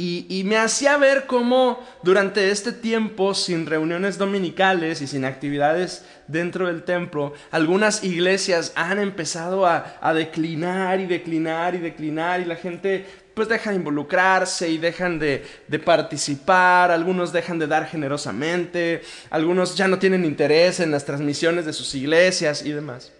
Y, 0.04 0.42
me 0.46 0.58
hacía 0.58 0.98
ver 0.98 1.28
cómo 1.28 1.80
durante 2.02 2.50
este 2.50 2.72
tiempo, 2.72 3.36
sin 3.36 3.68
reuniones 3.68 4.18
dominicales 4.18 5.00
y 5.00 5.06
sin 5.06 5.26
actividades 5.26 6.04
dentro 6.26 6.66
del 6.66 6.82
templo, 6.82 7.34
algunas 7.52 8.04
iglesias 8.04 8.74
han 8.76 8.98
empezado 8.98 9.68
a, 9.68 10.14
declinar 10.16 11.00
y 11.00 11.06
declinar 11.06 11.76
y 11.76 11.78
declinar 11.78 12.42
y 12.42 12.46
la 12.46 12.56
gente 12.56 13.06
pues 13.36 13.48
deja 13.48 13.70
de 13.70 13.76
involucrarse 13.76 14.70
y 14.70 14.80
dejan 14.80 15.20
de, 15.20 15.46
participar, 15.86 16.90
algunos 16.90 17.32
dejan 17.32 17.60
de 17.60 17.68
dar 17.68 17.86
generosamente, 17.86 19.04
algunos 19.30 19.76
ya 19.76 19.88
no 19.88 20.00
tienen 20.00 20.26
interés 20.26 20.80
en 20.80 20.90
las 20.90 21.06
transmisiones 21.06 21.68
de 21.68 21.74
sus 21.74 21.94
iglesias 21.94 22.66
y 22.66 22.72
demás. 22.72 23.12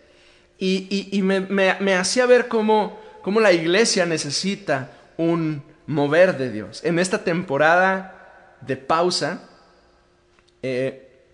Y, 0.58 1.22
me, 1.22 1.94
hacía 1.94 2.26
ver 2.26 2.48
cómo, 2.48 3.00
cómo 3.22 3.40
la 3.40 3.52
iglesia 3.52 4.08
necesita 4.08 4.90
un 5.18 5.70
mover 5.88 6.38
de 6.38 6.52
Dios. 6.52 6.84
En 6.84 7.00
esta 7.00 7.24
temporada 7.24 8.56
de 8.62 8.78
pausa, 8.78 9.42
eh, 10.62 11.26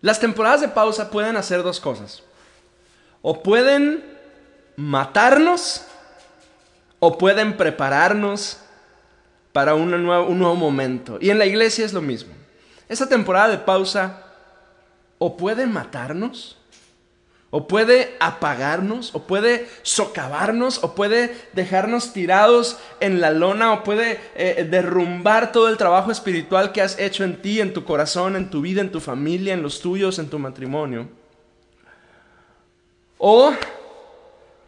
las 0.00 0.20
temporadas 0.20 0.60
de 0.60 0.68
pausa 0.68 1.10
pueden 1.10 1.36
hacer 1.36 1.62
dos 1.62 1.80
cosas. 1.80 2.22
O 3.22 3.42
pueden 3.42 4.04
matarnos 4.76 5.86
o 6.98 7.16
pueden 7.16 7.56
prepararnos 7.56 8.58
para 9.52 9.74
un 9.74 9.90
nuevo, 9.90 10.26
un 10.26 10.38
nuevo 10.38 10.56
momento. 10.56 11.18
Y 11.20 11.30
en 11.30 11.38
la 11.38 11.46
iglesia 11.46 11.84
es 11.84 11.92
lo 11.92 12.02
mismo. 12.02 12.34
Esta 12.88 13.08
temporada 13.08 13.48
de 13.48 13.58
pausa 13.58 14.24
o 15.18 15.36
puede 15.36 15.66
matarnos 15.66 16.58
o 17.56 17.68
puede 17.68 18.16
apagarnos, 18.18 19.14
o 19.14 19.28
puede 19.28 19.68
socavarnos, 19.82 20.82
o 20.82 20.96
puede 20.96 21.32
dejarnos 21.52 22.12
tirados 22.12 22.78
en 22.98 23.20
la 23.20 23.30
lona, 23.30 23.72
o 23.74 23.84
puede 23.84 24.18
eh, 24.34 24.66
derrumbar 24.68 25.52
todo 25.52 25.68
el 25.68 25.76
trabajo 25.76 26.10
espiritual 26.10 26.72
que 26.72 26.82
has 26.82 26.98
hecho 26.98 27.22
en 27.22 27.40
ti, 27.40 27.60
en 27.60 27.72
tu 27.72 27.84
corazón, 27.84 28.34
en 28.34 28.50
tu 28.50 28.60
vida, 28.60 28.80
en 28.80 28.90
tu 28.90 28.98
familia, 28.98 29.54
en 29.54 29.62
los 29.62 29.80
tuyos, 29.80 30.18
en 30.18 30.28
tu 30.28 30.40
matrimonio. 30.40 31.06
o 33.18 33.52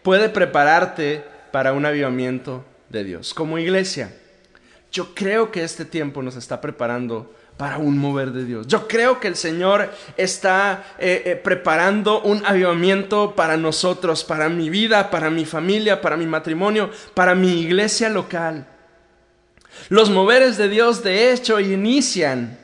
puede 0.05 0.29
prepararte 0.29 1.25
para 1.51 1.73
un 1.73 1.87
avivamiento 1.87 2.65
de 2.89 3.03
Dios. 3.03 3.35
Como 3.35 3.59
iglesia, 3.59 4.17
yo 4.93 5.13
creo 5.13 5.51
que 5.51 5.65
este 5.65 5.85
tiempo 5.85 6.23
nos 6.23 6.37
está 6.37 6.61
preparando 6.61 7.35
para 7.57 7.79
un 7.79 7.97
mover 7.97 8.33
de 8.33 8.45
Dios. 8.45 8.67
Yo 8.67 8.87
creo 8.87 9.19
que 9.19 9.29
el 9.29 9.37
Señor 9.37 9.91
está 10.17 10.85
eh, 10.99 11.23
eh, 11.25 11.37
preparando 11.37 12.21
un 12.21 12.45
avivamiento 12.45 13.35
para 13.35 13.57
nosotros, 13.57 14.25
para 14.25 14.49
mi 14.49 14.69
vida, 14.69 15.11
para 15.11 15.31
mi 15.31 15.47
familia, 15.47 16.01
para 16.01 16.17
mi 16.17 16.27
matrimonio, 16.27 16.91
para 17.15 17.35
mi 17.35 17.61
iglesia 17.61 18.11
local. 18.11 18.67
Los 19.89 20.11
moveres 20.11 20.59
de 20.59 20.69
Dios 20.69 21.03
de 21.03 21.33
hecho 21.33 21.61
inician 21.61 22.59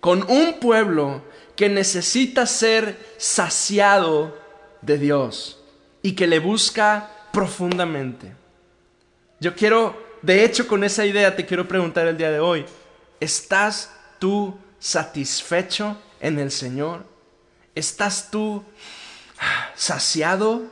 con 0.00 0.24
un 0.30 0.54
pueblo 0.54 1.22
que 1.54 1.68
necesita 1.68 2.46
ser 2.46 2.96
saciado 3.18 4.38
de 4.80 4.96
Dios 4.96 5.62
y 6.00 6.12
que 6.12 6.26
le 6.26 6.38
busca 6.38 7.10
profundamente. 7.32 8.32
Yo 9.40 9.54
quiero, 9.54 10.02
de 10.22 10.44
hecho 10.44 10.66
con 10.66 10.84
esa 10.84 11.04
idea 11.04 11.36
te 11.36 11.44
quiero 11.44 11.68
preguntar 11.68 12.06
el 12.06 12.16
día 12.16 12.30
de 12.30 12.40
hoy, 12.40 12.64
¿estás 13.20 13.90
tú 14.20 14.56
satisfecho 14.78 16.00
en 16.20 16.38
el 16.38 16.52
Señor? 16.52 17.04
¿Estás 17.74 18.30
tú 18.30 18.62
saciado 19.74 20.62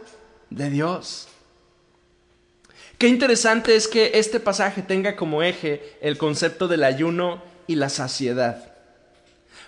de 0.51 0.71
Dios? 0.71 1.29
Qué 2.99 3.09
interesante 3.09 3.77
es 3.77 3.89
que 3.89 4.13
este 4.15 4.41
pasaje 4.41 4.83
tenga 4.83 5.17
como 5.17 5.43
eje 5.43 5.97
el 6.01 6.19
concepto 6.19 6.69
del 6.69 6.85
ayuno 6.85 7.43
y 7.67 7.77
la 7.77 7.89
saciedad. 7.89 8.73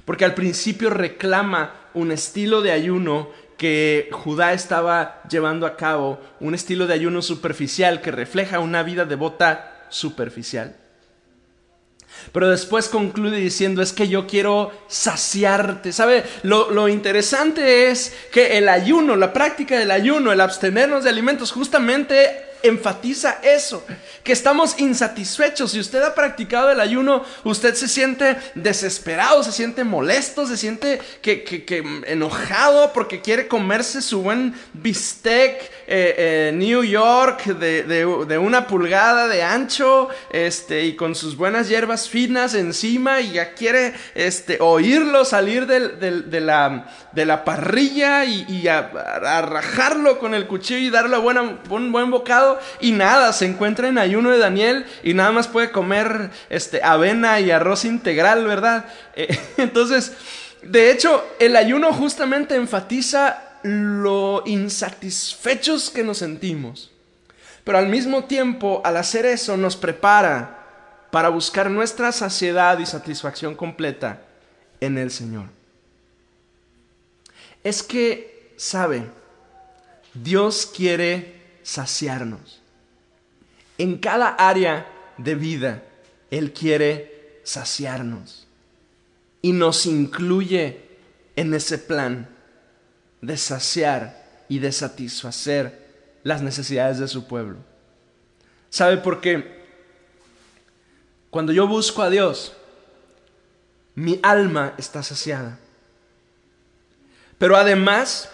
Porque 0.05 0.25
al 0.25 0.35
principio 0.35 0.90
reclama 0.90 1.75
un 1.95 2.11
estilo 2.11 2.62
de 2.62 2.73
ayuno 2.73 3.31
que 3.57 4.09
Judá 4.11 4.53
estaba 4.53 5.23
llevando 5.29 5.66
a 5.66 5.77
cabo, 5.77 6.19
un 6.40 6.55
estilo 6.55 6.87
de 6.87 6.95
ayuno 6.95 7.23
superficial 7.23 8.01
que 8.01 8.11
refleja 8.11 8.59
una 8.59 8.83
vida 8.83 9.05
devota 9.05 9.87
superficial. 9.90 10.80
Pero 12.33 12.49
después 12.49 12.88
concluye 12.88 13.37
diciendo, 13.37 13.83
es 13.83 13.93
que 13.93 14.09
yo 14.09 14.27
quiero 14.27 14.73
saciarte. 14.88 15.93
¿Sabe? 15.93 16.25
Lo, 16.43 16.71
lo, 16.71 16.88
interesante 16.88 17.90
es 17.90 18.14
que 18.33 18.59
el 18.59 18.69
ayuno, 18.69 19.16
la 19.16 19.33
práctica 19.33 19.79
del 19.79 19.90
ayuno, 19.90 20.33
el 20.33 20.40
abstenernos 20.40 21.05
de 21.05 21.11
alimentos, 21.11 21.53
justamente 21.53 22.49
enfatiza 22.62 23.38
eso, 23.42 23.85
que 24.23 24.33
estamos 24.33 24.79
insatisfechos. 24.79 25.73
Si 25.73 25.81
usted 25.81 26.03
ha 26.03 26.14
practicado 26.14 26.70
el 26.70 26.81
ayuno, 26.81 27.25
usted 27.44 27.75
se 27.75 27.88
siente 27.88 28.37
desesperado, 28.55 29.42
se 29.42 29.53
siente 29.53 29.85
molesto, 29.85 30.46
se 30.46 30.57
siente 30.57 31.01
que, 31.23 32.03
enojado 32.07 32.92
porque 32.92 33.20
quiere 33.20 33.49
comerse 33.49 34.03
su 34.03 34.23
buen 34.23 34.55
bistec 34.73 35.62
eh, 35.87 36.14
eh, 36.18 36.53
New 36.55 36.85
York 36.85 37.44
de, 37.44 38.38
una 38.38 38.66
pulgada 38.66 39.29
de 39.29 39.42
ancho 39.42 40.09
este, 40.33 40.85
y 40.85 40.94
con 40.94 41.14
sus 41.14 41.37
buenas 41.37 41.68
hierbas 41.68 42.09
finas 42.09 42.55
encima 42.55 43.20
y 43.20 43.33
ya 43.33 43.55
quiere 43.55 43.94
este, 44.14 44.59
oírlo 44.61 45.25
salir 45.25 45.66
de, 45.66 46.40
la, 46.40 46.87
de 47.12 47.27
la 47.27 47.44
parrilla 47.44 48.25
y, 48.25 48.68
a, 48.68 48.90
rajarlo 49.42 50.18
con 50.18 50.35
el 50.35 50.46
cuchillo 50.46 50.81
y 50.81 50.90
darle 50.90 51.18
un 51.18 51.92
buen 51.92 52.11
bocado 52.11 52.59
y 52.81 52.92
nada, 52.92 53.33
se 53.33 53.46
encuentra 53.46 53.88
en 53.88 53.99
ayuno 53.99 54.31
de 54.31 54.38
Daniel 54.38 54.87
y 55.03 55.14
nada 55.14 55.33
más 55.33 55.49
puede 55.49 55.70
comer 55.70 56.31
este, 56.49 56.83
avena 56.83 57.40
y 57.40 57.51
arroz 57.51 57.85
integral, 57.85 58.46
¿verdad? 58.46 58.85
Eh, 59.14 59.37
entonces, 59.57 60.12
de 60.62 60.90
hecho, 60.90 61.25
el 61.38 61.57
ayuno 61.57 61.92
justamente 61.92 62.55
enfatiza 62.55 63.42
lo 63.62 64.42
insatisfechos 64.46 65.90
que 65.90 66.05
nos 66.05 66.18
sentimos. 66.18 66.90
Pero 67.64 67.79
al 67.79 67.88
mismo 67.88 68.25
tiempo, 68.25 68.81
al 68.85 68.96
hacer 68.96 69.27
eso, 69.27 69.57
nos 69.57 69.77
prepara 69.77 70.57
para 71.11 71.29
buscar 71.29 71.70
nuestra 71.70 72.12
saciedad 72.12 72.79
y 72.79 72.87
satisfacción 72.87 73.55
completa 73.55 74.20
en 74.81 74.96
el 74.96 75.11
Señor. 75.11 75.60
Es 77.62 77.83
que, 77.83 78.55
sabe, 78.57 79.05
Dios 80.14 80.66
quiere 80.66 81.40
saciarnos. 81.62 82.61
En 83.79 83.99
cada 83.99 84.29
área 84.29 84.87
de 85.18 85.35
vida, 85.35 85.83
Él 86.31 86.53
quiere 86.53 87.40
saciarnos. 87.44 88.46
Y 89.42 89.53
nos 89.53 89.87
incluye 89.87 90.83
en 91.37 91.55
ese 91.55 91.79
plan 91.79 92.29
de 93.20 93.37
saciar 93.37 94.44
y 94.49 94.59
de 94.59 94.73
satisfacer 94.73 95.81
las 96.23 96.42
necesidades 96.42 96.99
de 96.99 97.09
su 97.09 97.27
pueblo. 97.27 97.59
¿Sabe 98.68 98.99
por 98.99 99.20
qué? 99.20 99.61
Cuando 101.31 101.53
yo 101.53 101.66
busco 101.66 102.03
a 102.03 102.11
Dios, 102.11 102.53
mi 103.94 104.18
alma 104.23 104.75
está 104.79 105.03
saciada. 105.03 105.59
Pero 107.40 107.57
además, 107.57 108.29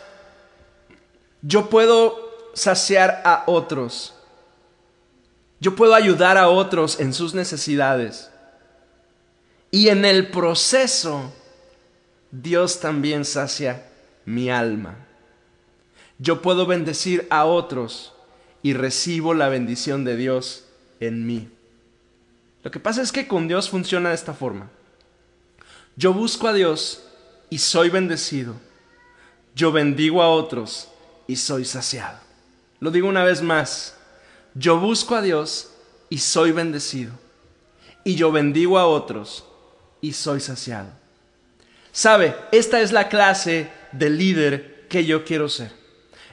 yo 1.41 1.71
puedo 1.71 2.51
saciar 2.55 3.23
a 3.25 3.45
otros. 3.47 4.15
Yo 5.61 5.77
puedo 5.77 5.95
ayudar 5.95 6.37
a 6.37 6.49
otros 6.49 6.99
en 6.99 7.15
sus 7.15 7.33
necesidades. 7.33 8.33
Y 9.71 9.91
en 9.91 10.05
el 10.05 10.33
proceso, 10.33 11.33
Dios 12.33 12.81
también 12.81 13.25
sacia 13.25 13.87
mi 14.25 14.51
alma. 14.51 14.97
Yo 16.19 16.43
puedo 16.43 16.67
bendecir 16.67 17.29
a 17.31 17.45
otros 17.45 18.13
y 18.61 18.73
recibo 18.73 19.35
la 19.35 19.49
bendición 19.49 20.05
de 20.05 20.17
Dios 20.17 20.65
en 20.99 21.27
mí. 21.27 21.49
Lo 22.65 22.73
que 22.73 22.81
pasa 22.81 23.03
es 23.03 23.13
que 23.13 23.29
con 23.29 23.47
Dios 23.47 23.71
funciona 23.71 24.09
de 24.09 24.17
esta 24.17 24.35
forma. 24.35 24.69
Yo 25.95 26.13
busco 26.13 26.49
a 26.49 26.53
Dios 26.53 27.05
y 27.51 27.59
soy 27.59 27.89
bendecido. 27.89 28.67
Yo 29.57 29.73
bendigo 29.73 30.23
a 30.23 30.29
otros 30.29 30.89
y 31.27 31.37
soy 31.37 31.65
saciado. 31.65 32.19
Lo 32.79 32.91
digo 32.91 33.09
una 33.09 33.25
vez 33.25 33.41
más, 33.41 33.97
yo 34.55 34.79
busco 34.79 35.15
a 35.15 35.23
Dios 35.23 35.71
y 36.11 36.19
soy 36.19 36.53
bendecido. 36.53 37.15
Y 38.05 38.17
yo 38.17 38.31
bendigo 38.31 38.79
a 38.79 38.87
otros 38.87 39.47
y 40.03 40.13
soy 40.13 40.41
saciado. 40.41 40.91
Sabe, 41.91 42.37
esta 42.53 42.83
es 42.83 42.93
la 42.93 43.09
clase 43.09 43.71
de 43.93 44.11
líder 44.11 44.87
que 44.91 45.07
yo 45.07 45.25
quiero 45.25 45.49
ser. 45.49 45.73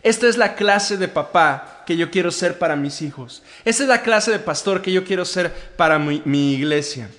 Esta 0.03 0.27
es 0.27 0.36
la 0.36 0.55
clase 0.55 0.97
de 0.97 1.07
papá 1.07 1.83
que 1.88 1.95
yo 1.95 2.12
quiero 2.12 2.29
ser 2.29 2.59
para 2.59 2.75
mis 2.75 3.01
hijos. 3.01 3.41
Esta 3.63 3.83
es 3.83 3.89
la 3.89 4.01
clase 4.01 4.31
de 4.31 4.39
pastor 4.39 4.81
que 4.81 4.91
yo 4.91 5.05
quiero 5.05 5.23
ser 5.23 5.53
para 5.77 5.97
mi, 5.97 6.21
mi 6.25 6.55
iglesia. 6.55 7.09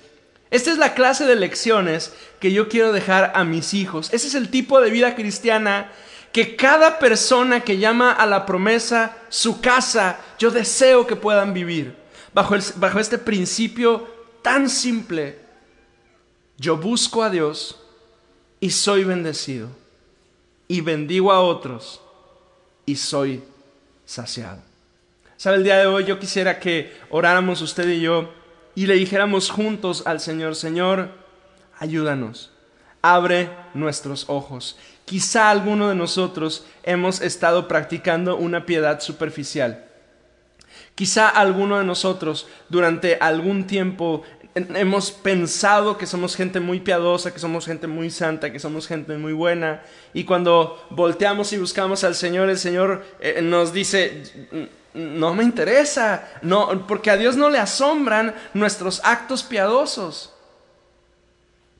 Esta 0.55 0.71
es 0.71 0.77
la 0.77 0.93
clase 0.93 1.25
de 1.25 1.35
lecciones 1.35 2.13
que 2.39 2.53
yo 2.53 2.69
quiero 2.69 2.93
dejar 2.93 3.33
a 3.35 3.43
mis 3.43 3.73
hijos. 3.73 4.13
Ese 4.13 4.27
es 4.27 4.35
el 4.35 4.49
tipo 4.49 4.79
de 4.79 4.89
vida 4.89 5.13
cristiana 5.13 5.91
que 6.31 6.55
cada 6.55 6.97
persona 6.97 7.59
que 7.59 7.77
llama 7.77 8.13
a 8.13 8.25
la 8.25 8.45
promesa 8.45 9.17
su 9.27 9.59
casa, 9.59 10.17
yo 10.39 10.51
deseo 10.51 11.05
que 11.07 11.17
puedan 11.17 11.53
vivir 11.53 11.97
bajo, 12.33 12.55
bajo 12.77 12.99
este 13.01 13.17
principio 13.17 14.07
tan 14.41 14.69
simple. 14.69 15.39
Yo 16.57 16.77
busco 16.77 17.21
a 17.21 17.29
Dios 17.29 17.77
y 18.61 18.69
soy 18.69 19.03
bendecido. 19.03 19.67
Y 20.69 20.79
bendigo 20.79 21.33
a 21.33 21.41
otros 21.41 21.99
y 22.85 22.95
soy 22.95 23.43
saciado. 24.05 24.61
¿Sabe? 25.35 25.57
El 25.57 25.65
día 25.65 25.79
de 25.79 25.87
hoy 25.87 26.05
yo 26.05 26.17
quisiera 26.17 26.61
que 26.61 26.95
oráramos 27.09 27.61
usted 27.61 27.89
y 27.89 27.99
yo 27.99 28.44
y 28.75 28.87
le 28.87 28.95
dijéramos 28.95 29.49
juntos 29.49 30.03
al 30.05 30.19
Señor, 30.19 30.55
Señor, 30.55 31.09
ayúdanos, 31.79 32.51
abre 33.01 33.49
nuestros 33.73 34.25
ojos 34.27 34.77
Quizá 35.05 35.51
alguno 35.51 35.89
de 35.89 35.95
nosotros 35.95 36.65
hemos 36.83 37.21
estado 37.21 37.67
practicando 37.67 38.37
una 38.37 38.65
piedad 38.65 38.99
superficial. 39.01 39.85
Quizá 40.95 41.29
alguno 41.29 41.77
de 41.77 41.85
nosotros 41.85 42.47
durante 42.69 43.17
algún 43.21 43.67
tiempo 43.67 44.23
hemos 44.55 45.11
pensado 45.11 45.97
que 45.97 46.07
somos 46.07 46.35
gente 46.35 46.59
muy 46.59 46.79
piadosa, 46.79 47.31
que 47.31 47.39
somos 47.39 47.67
gente 47.67 47.85
muy 47.85 48.09
santa, 48.09 48.51
que 48.51 48.59
somos 48.59 48.87
gente 48.87 49.15
muy 49.17 49.33
buena. 49.33 49.83
Y 50.13 50.23
cuando 50.23 50.83
volteamos 50.89 51.53
y 51.53 51.59
buscamos 51.59 52.03
al 52.03 52.15
Señor, 52.15 52.49
el 52.49 52.57
Señor 52.57 53.05
eh, 53.19 53.41
nos 53.43 53.73
dice, 53.73 54.23
no 54.95 55.33
me 55.33 55.43
interesa, 55.43 56.27
no, 56.41 56.87
porque 56.87 57.11
a 57.11 57.17
Dios 57.17 57.35
no 57.35 57.49
le 57.49 57.59
asombran 57.59 58.33
nuestros 58.53 59.01
actos 59.03 59.43
piadosos. 59.43 60.33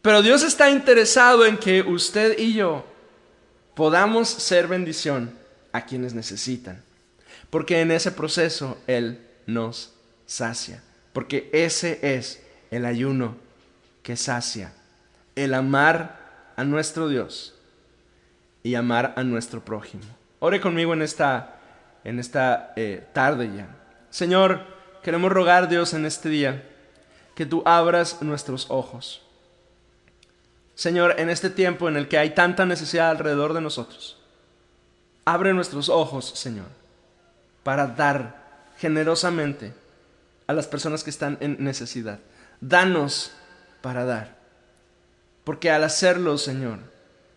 Pero 0.01 0.21
Dios 0.21 0.43
está 0.43 0.69
interesado 0.69 1.45
en 1.45 1.57
que 1.57 1.81
usted 1.81 2.37
y 2.37 2.53
yo 2.53 2.85
podamos 3.73 4.29
ser 4.29 4.67
bendición 4.67 5.35
a 5.71 5.85
quienes 5.85 6.13
necesitan. 6.13 6.83
Porque 7.49 7.81
en 7.81 7.91
ese 7.91 8.11
proceso 8.11 8.77
Él 8.85 9.19
nos 9.47 9.93
sacia. 10.25 10.83
Porque 11.13 11.49
ese 11.53 11.99
es 12.01 12.41
el 12.69 12.85
ayuno 12.85 13.35
que 14.03 14.15
sacia. 14.15 14.73
El 15.35 15.53
amar 15.53 16.51
a 16.55 16.63
nuestro 16.63 17.07
Dios 17.07 17.55
y 18.63 18.75
amar 18.75 19.13
a 19.17 19.23
nuestro 19.23 19.63
prójimo. 19.63 20.05
Ore 20.39 20.61
conmigo 20.61 20.93
en 20.93 21.01
esta, 21.01 21.54
en 22.05 22.19
esta 22.19 22.71
eh, 22.77 23.05
tarde 23.11 23.51
ya. 23.53 23.67
Señor, 24.09 24.61
queremos 25.03 25.31
rogar 25.31 25.67
Dios 25.67 25.93
en 25.93 26.05
este 26.05 26.29
día 26.29 26.63
que 27.33 27.45
tú 27.45 27.61
abras 27.65 28.21
nuestros 28.21 28.67
ojos. 28.69 29.21
Señor, 30.75 31.15
en 31.17 31.29
este 31.29 31.49
tiempo 31.49 31.89
en 31.89 31.97
el 31.97 32.07
que 32.07 32.17
hay 32.17 32.29
tanta 32.29 32.65
necesidad 32.65 33.09
alrededor 33.09 33.53
de 33.53 33.61
nosotros, 33.61 34.17
abre 35.25 35.53
nuestros 35.53 35.89
ojos, 35.89 36.29
Señor, 36.35 36.67
para 37.63 37.87
dar 37.87 38.45
generosamente 38.77 39.73
a 40.47 40.53
las 40.53 40.67
personas 40.67 41.03
que 41.03 41.09
están 41.09 41.37
en 41.41 41.57
necesidad. 41.63 42.19
Danos 42.61 43.31
para 43.81 44.05
dar. 44.05 44.35
Porque 45.43 45.71
al 45.71 45.83
hacerlo, 45.83 46.37
Señor, 46.37 46.79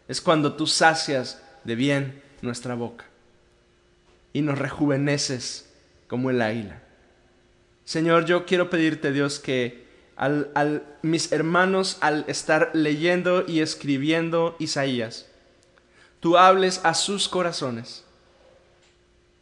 es 0.09 0.20
cuando 0.20 0.54
tú 0.54 0.66
sacias 0.66 1.40
de 1.64 1.74
bien 1.74 2.22
nuestra 2.42 2.74
boca 2.74 3.09
y 4.38 4.42
nos 4.42 4.57
rejuveneces 4.57 5.68
como 6.07 6.31
el 6.31 6.40
águila. 6.40 6.81
Señor, 7.85 8.24
yo 8.24 8.46
quiero 8.46 8.70
pedirte, 8.70 9.11
Dios, 9.11 9.40
que 9.40 9.85
al, 10.14 10.85
mis 11.03 11.33
hermanos, 11.33 11.98
al 12.03 12.24
estar 12.29 12.70
leyendo 12.72 13.44
y 13.48 13.62
escribiendo 13.62 14.55
Isaías, 14.61 15.27
tú 16.20 16.38
hables 16.38 16.81
a 16.85 16.94
sus 16.94 17.29
corazones 17.29 18.05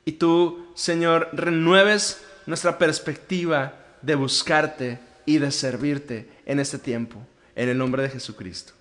y 0.06 0.12
tú, 0.12 0.66
Señor, 0.74 1.28
renueves 1.34 2.24
nuestra 2.46 2.78
perspectiva 2.78 3.74
de 4.00 4.14
buscarte 4.14 4.98
y 5.26 5.36
de 5.36 5.50
servirte 5.50 6.26
en 6.46 6.58
este 6.58 6.78
tiempo, 6.78 7.18
en 7.54 7.68
el 7.68 7.76
nombre 7.76 8.02
de 8.02 8.08
Jesucristo. 8.08 8.72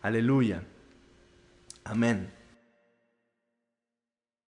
Aleluya. 0.00 0.62
Amén. 1.84 2.37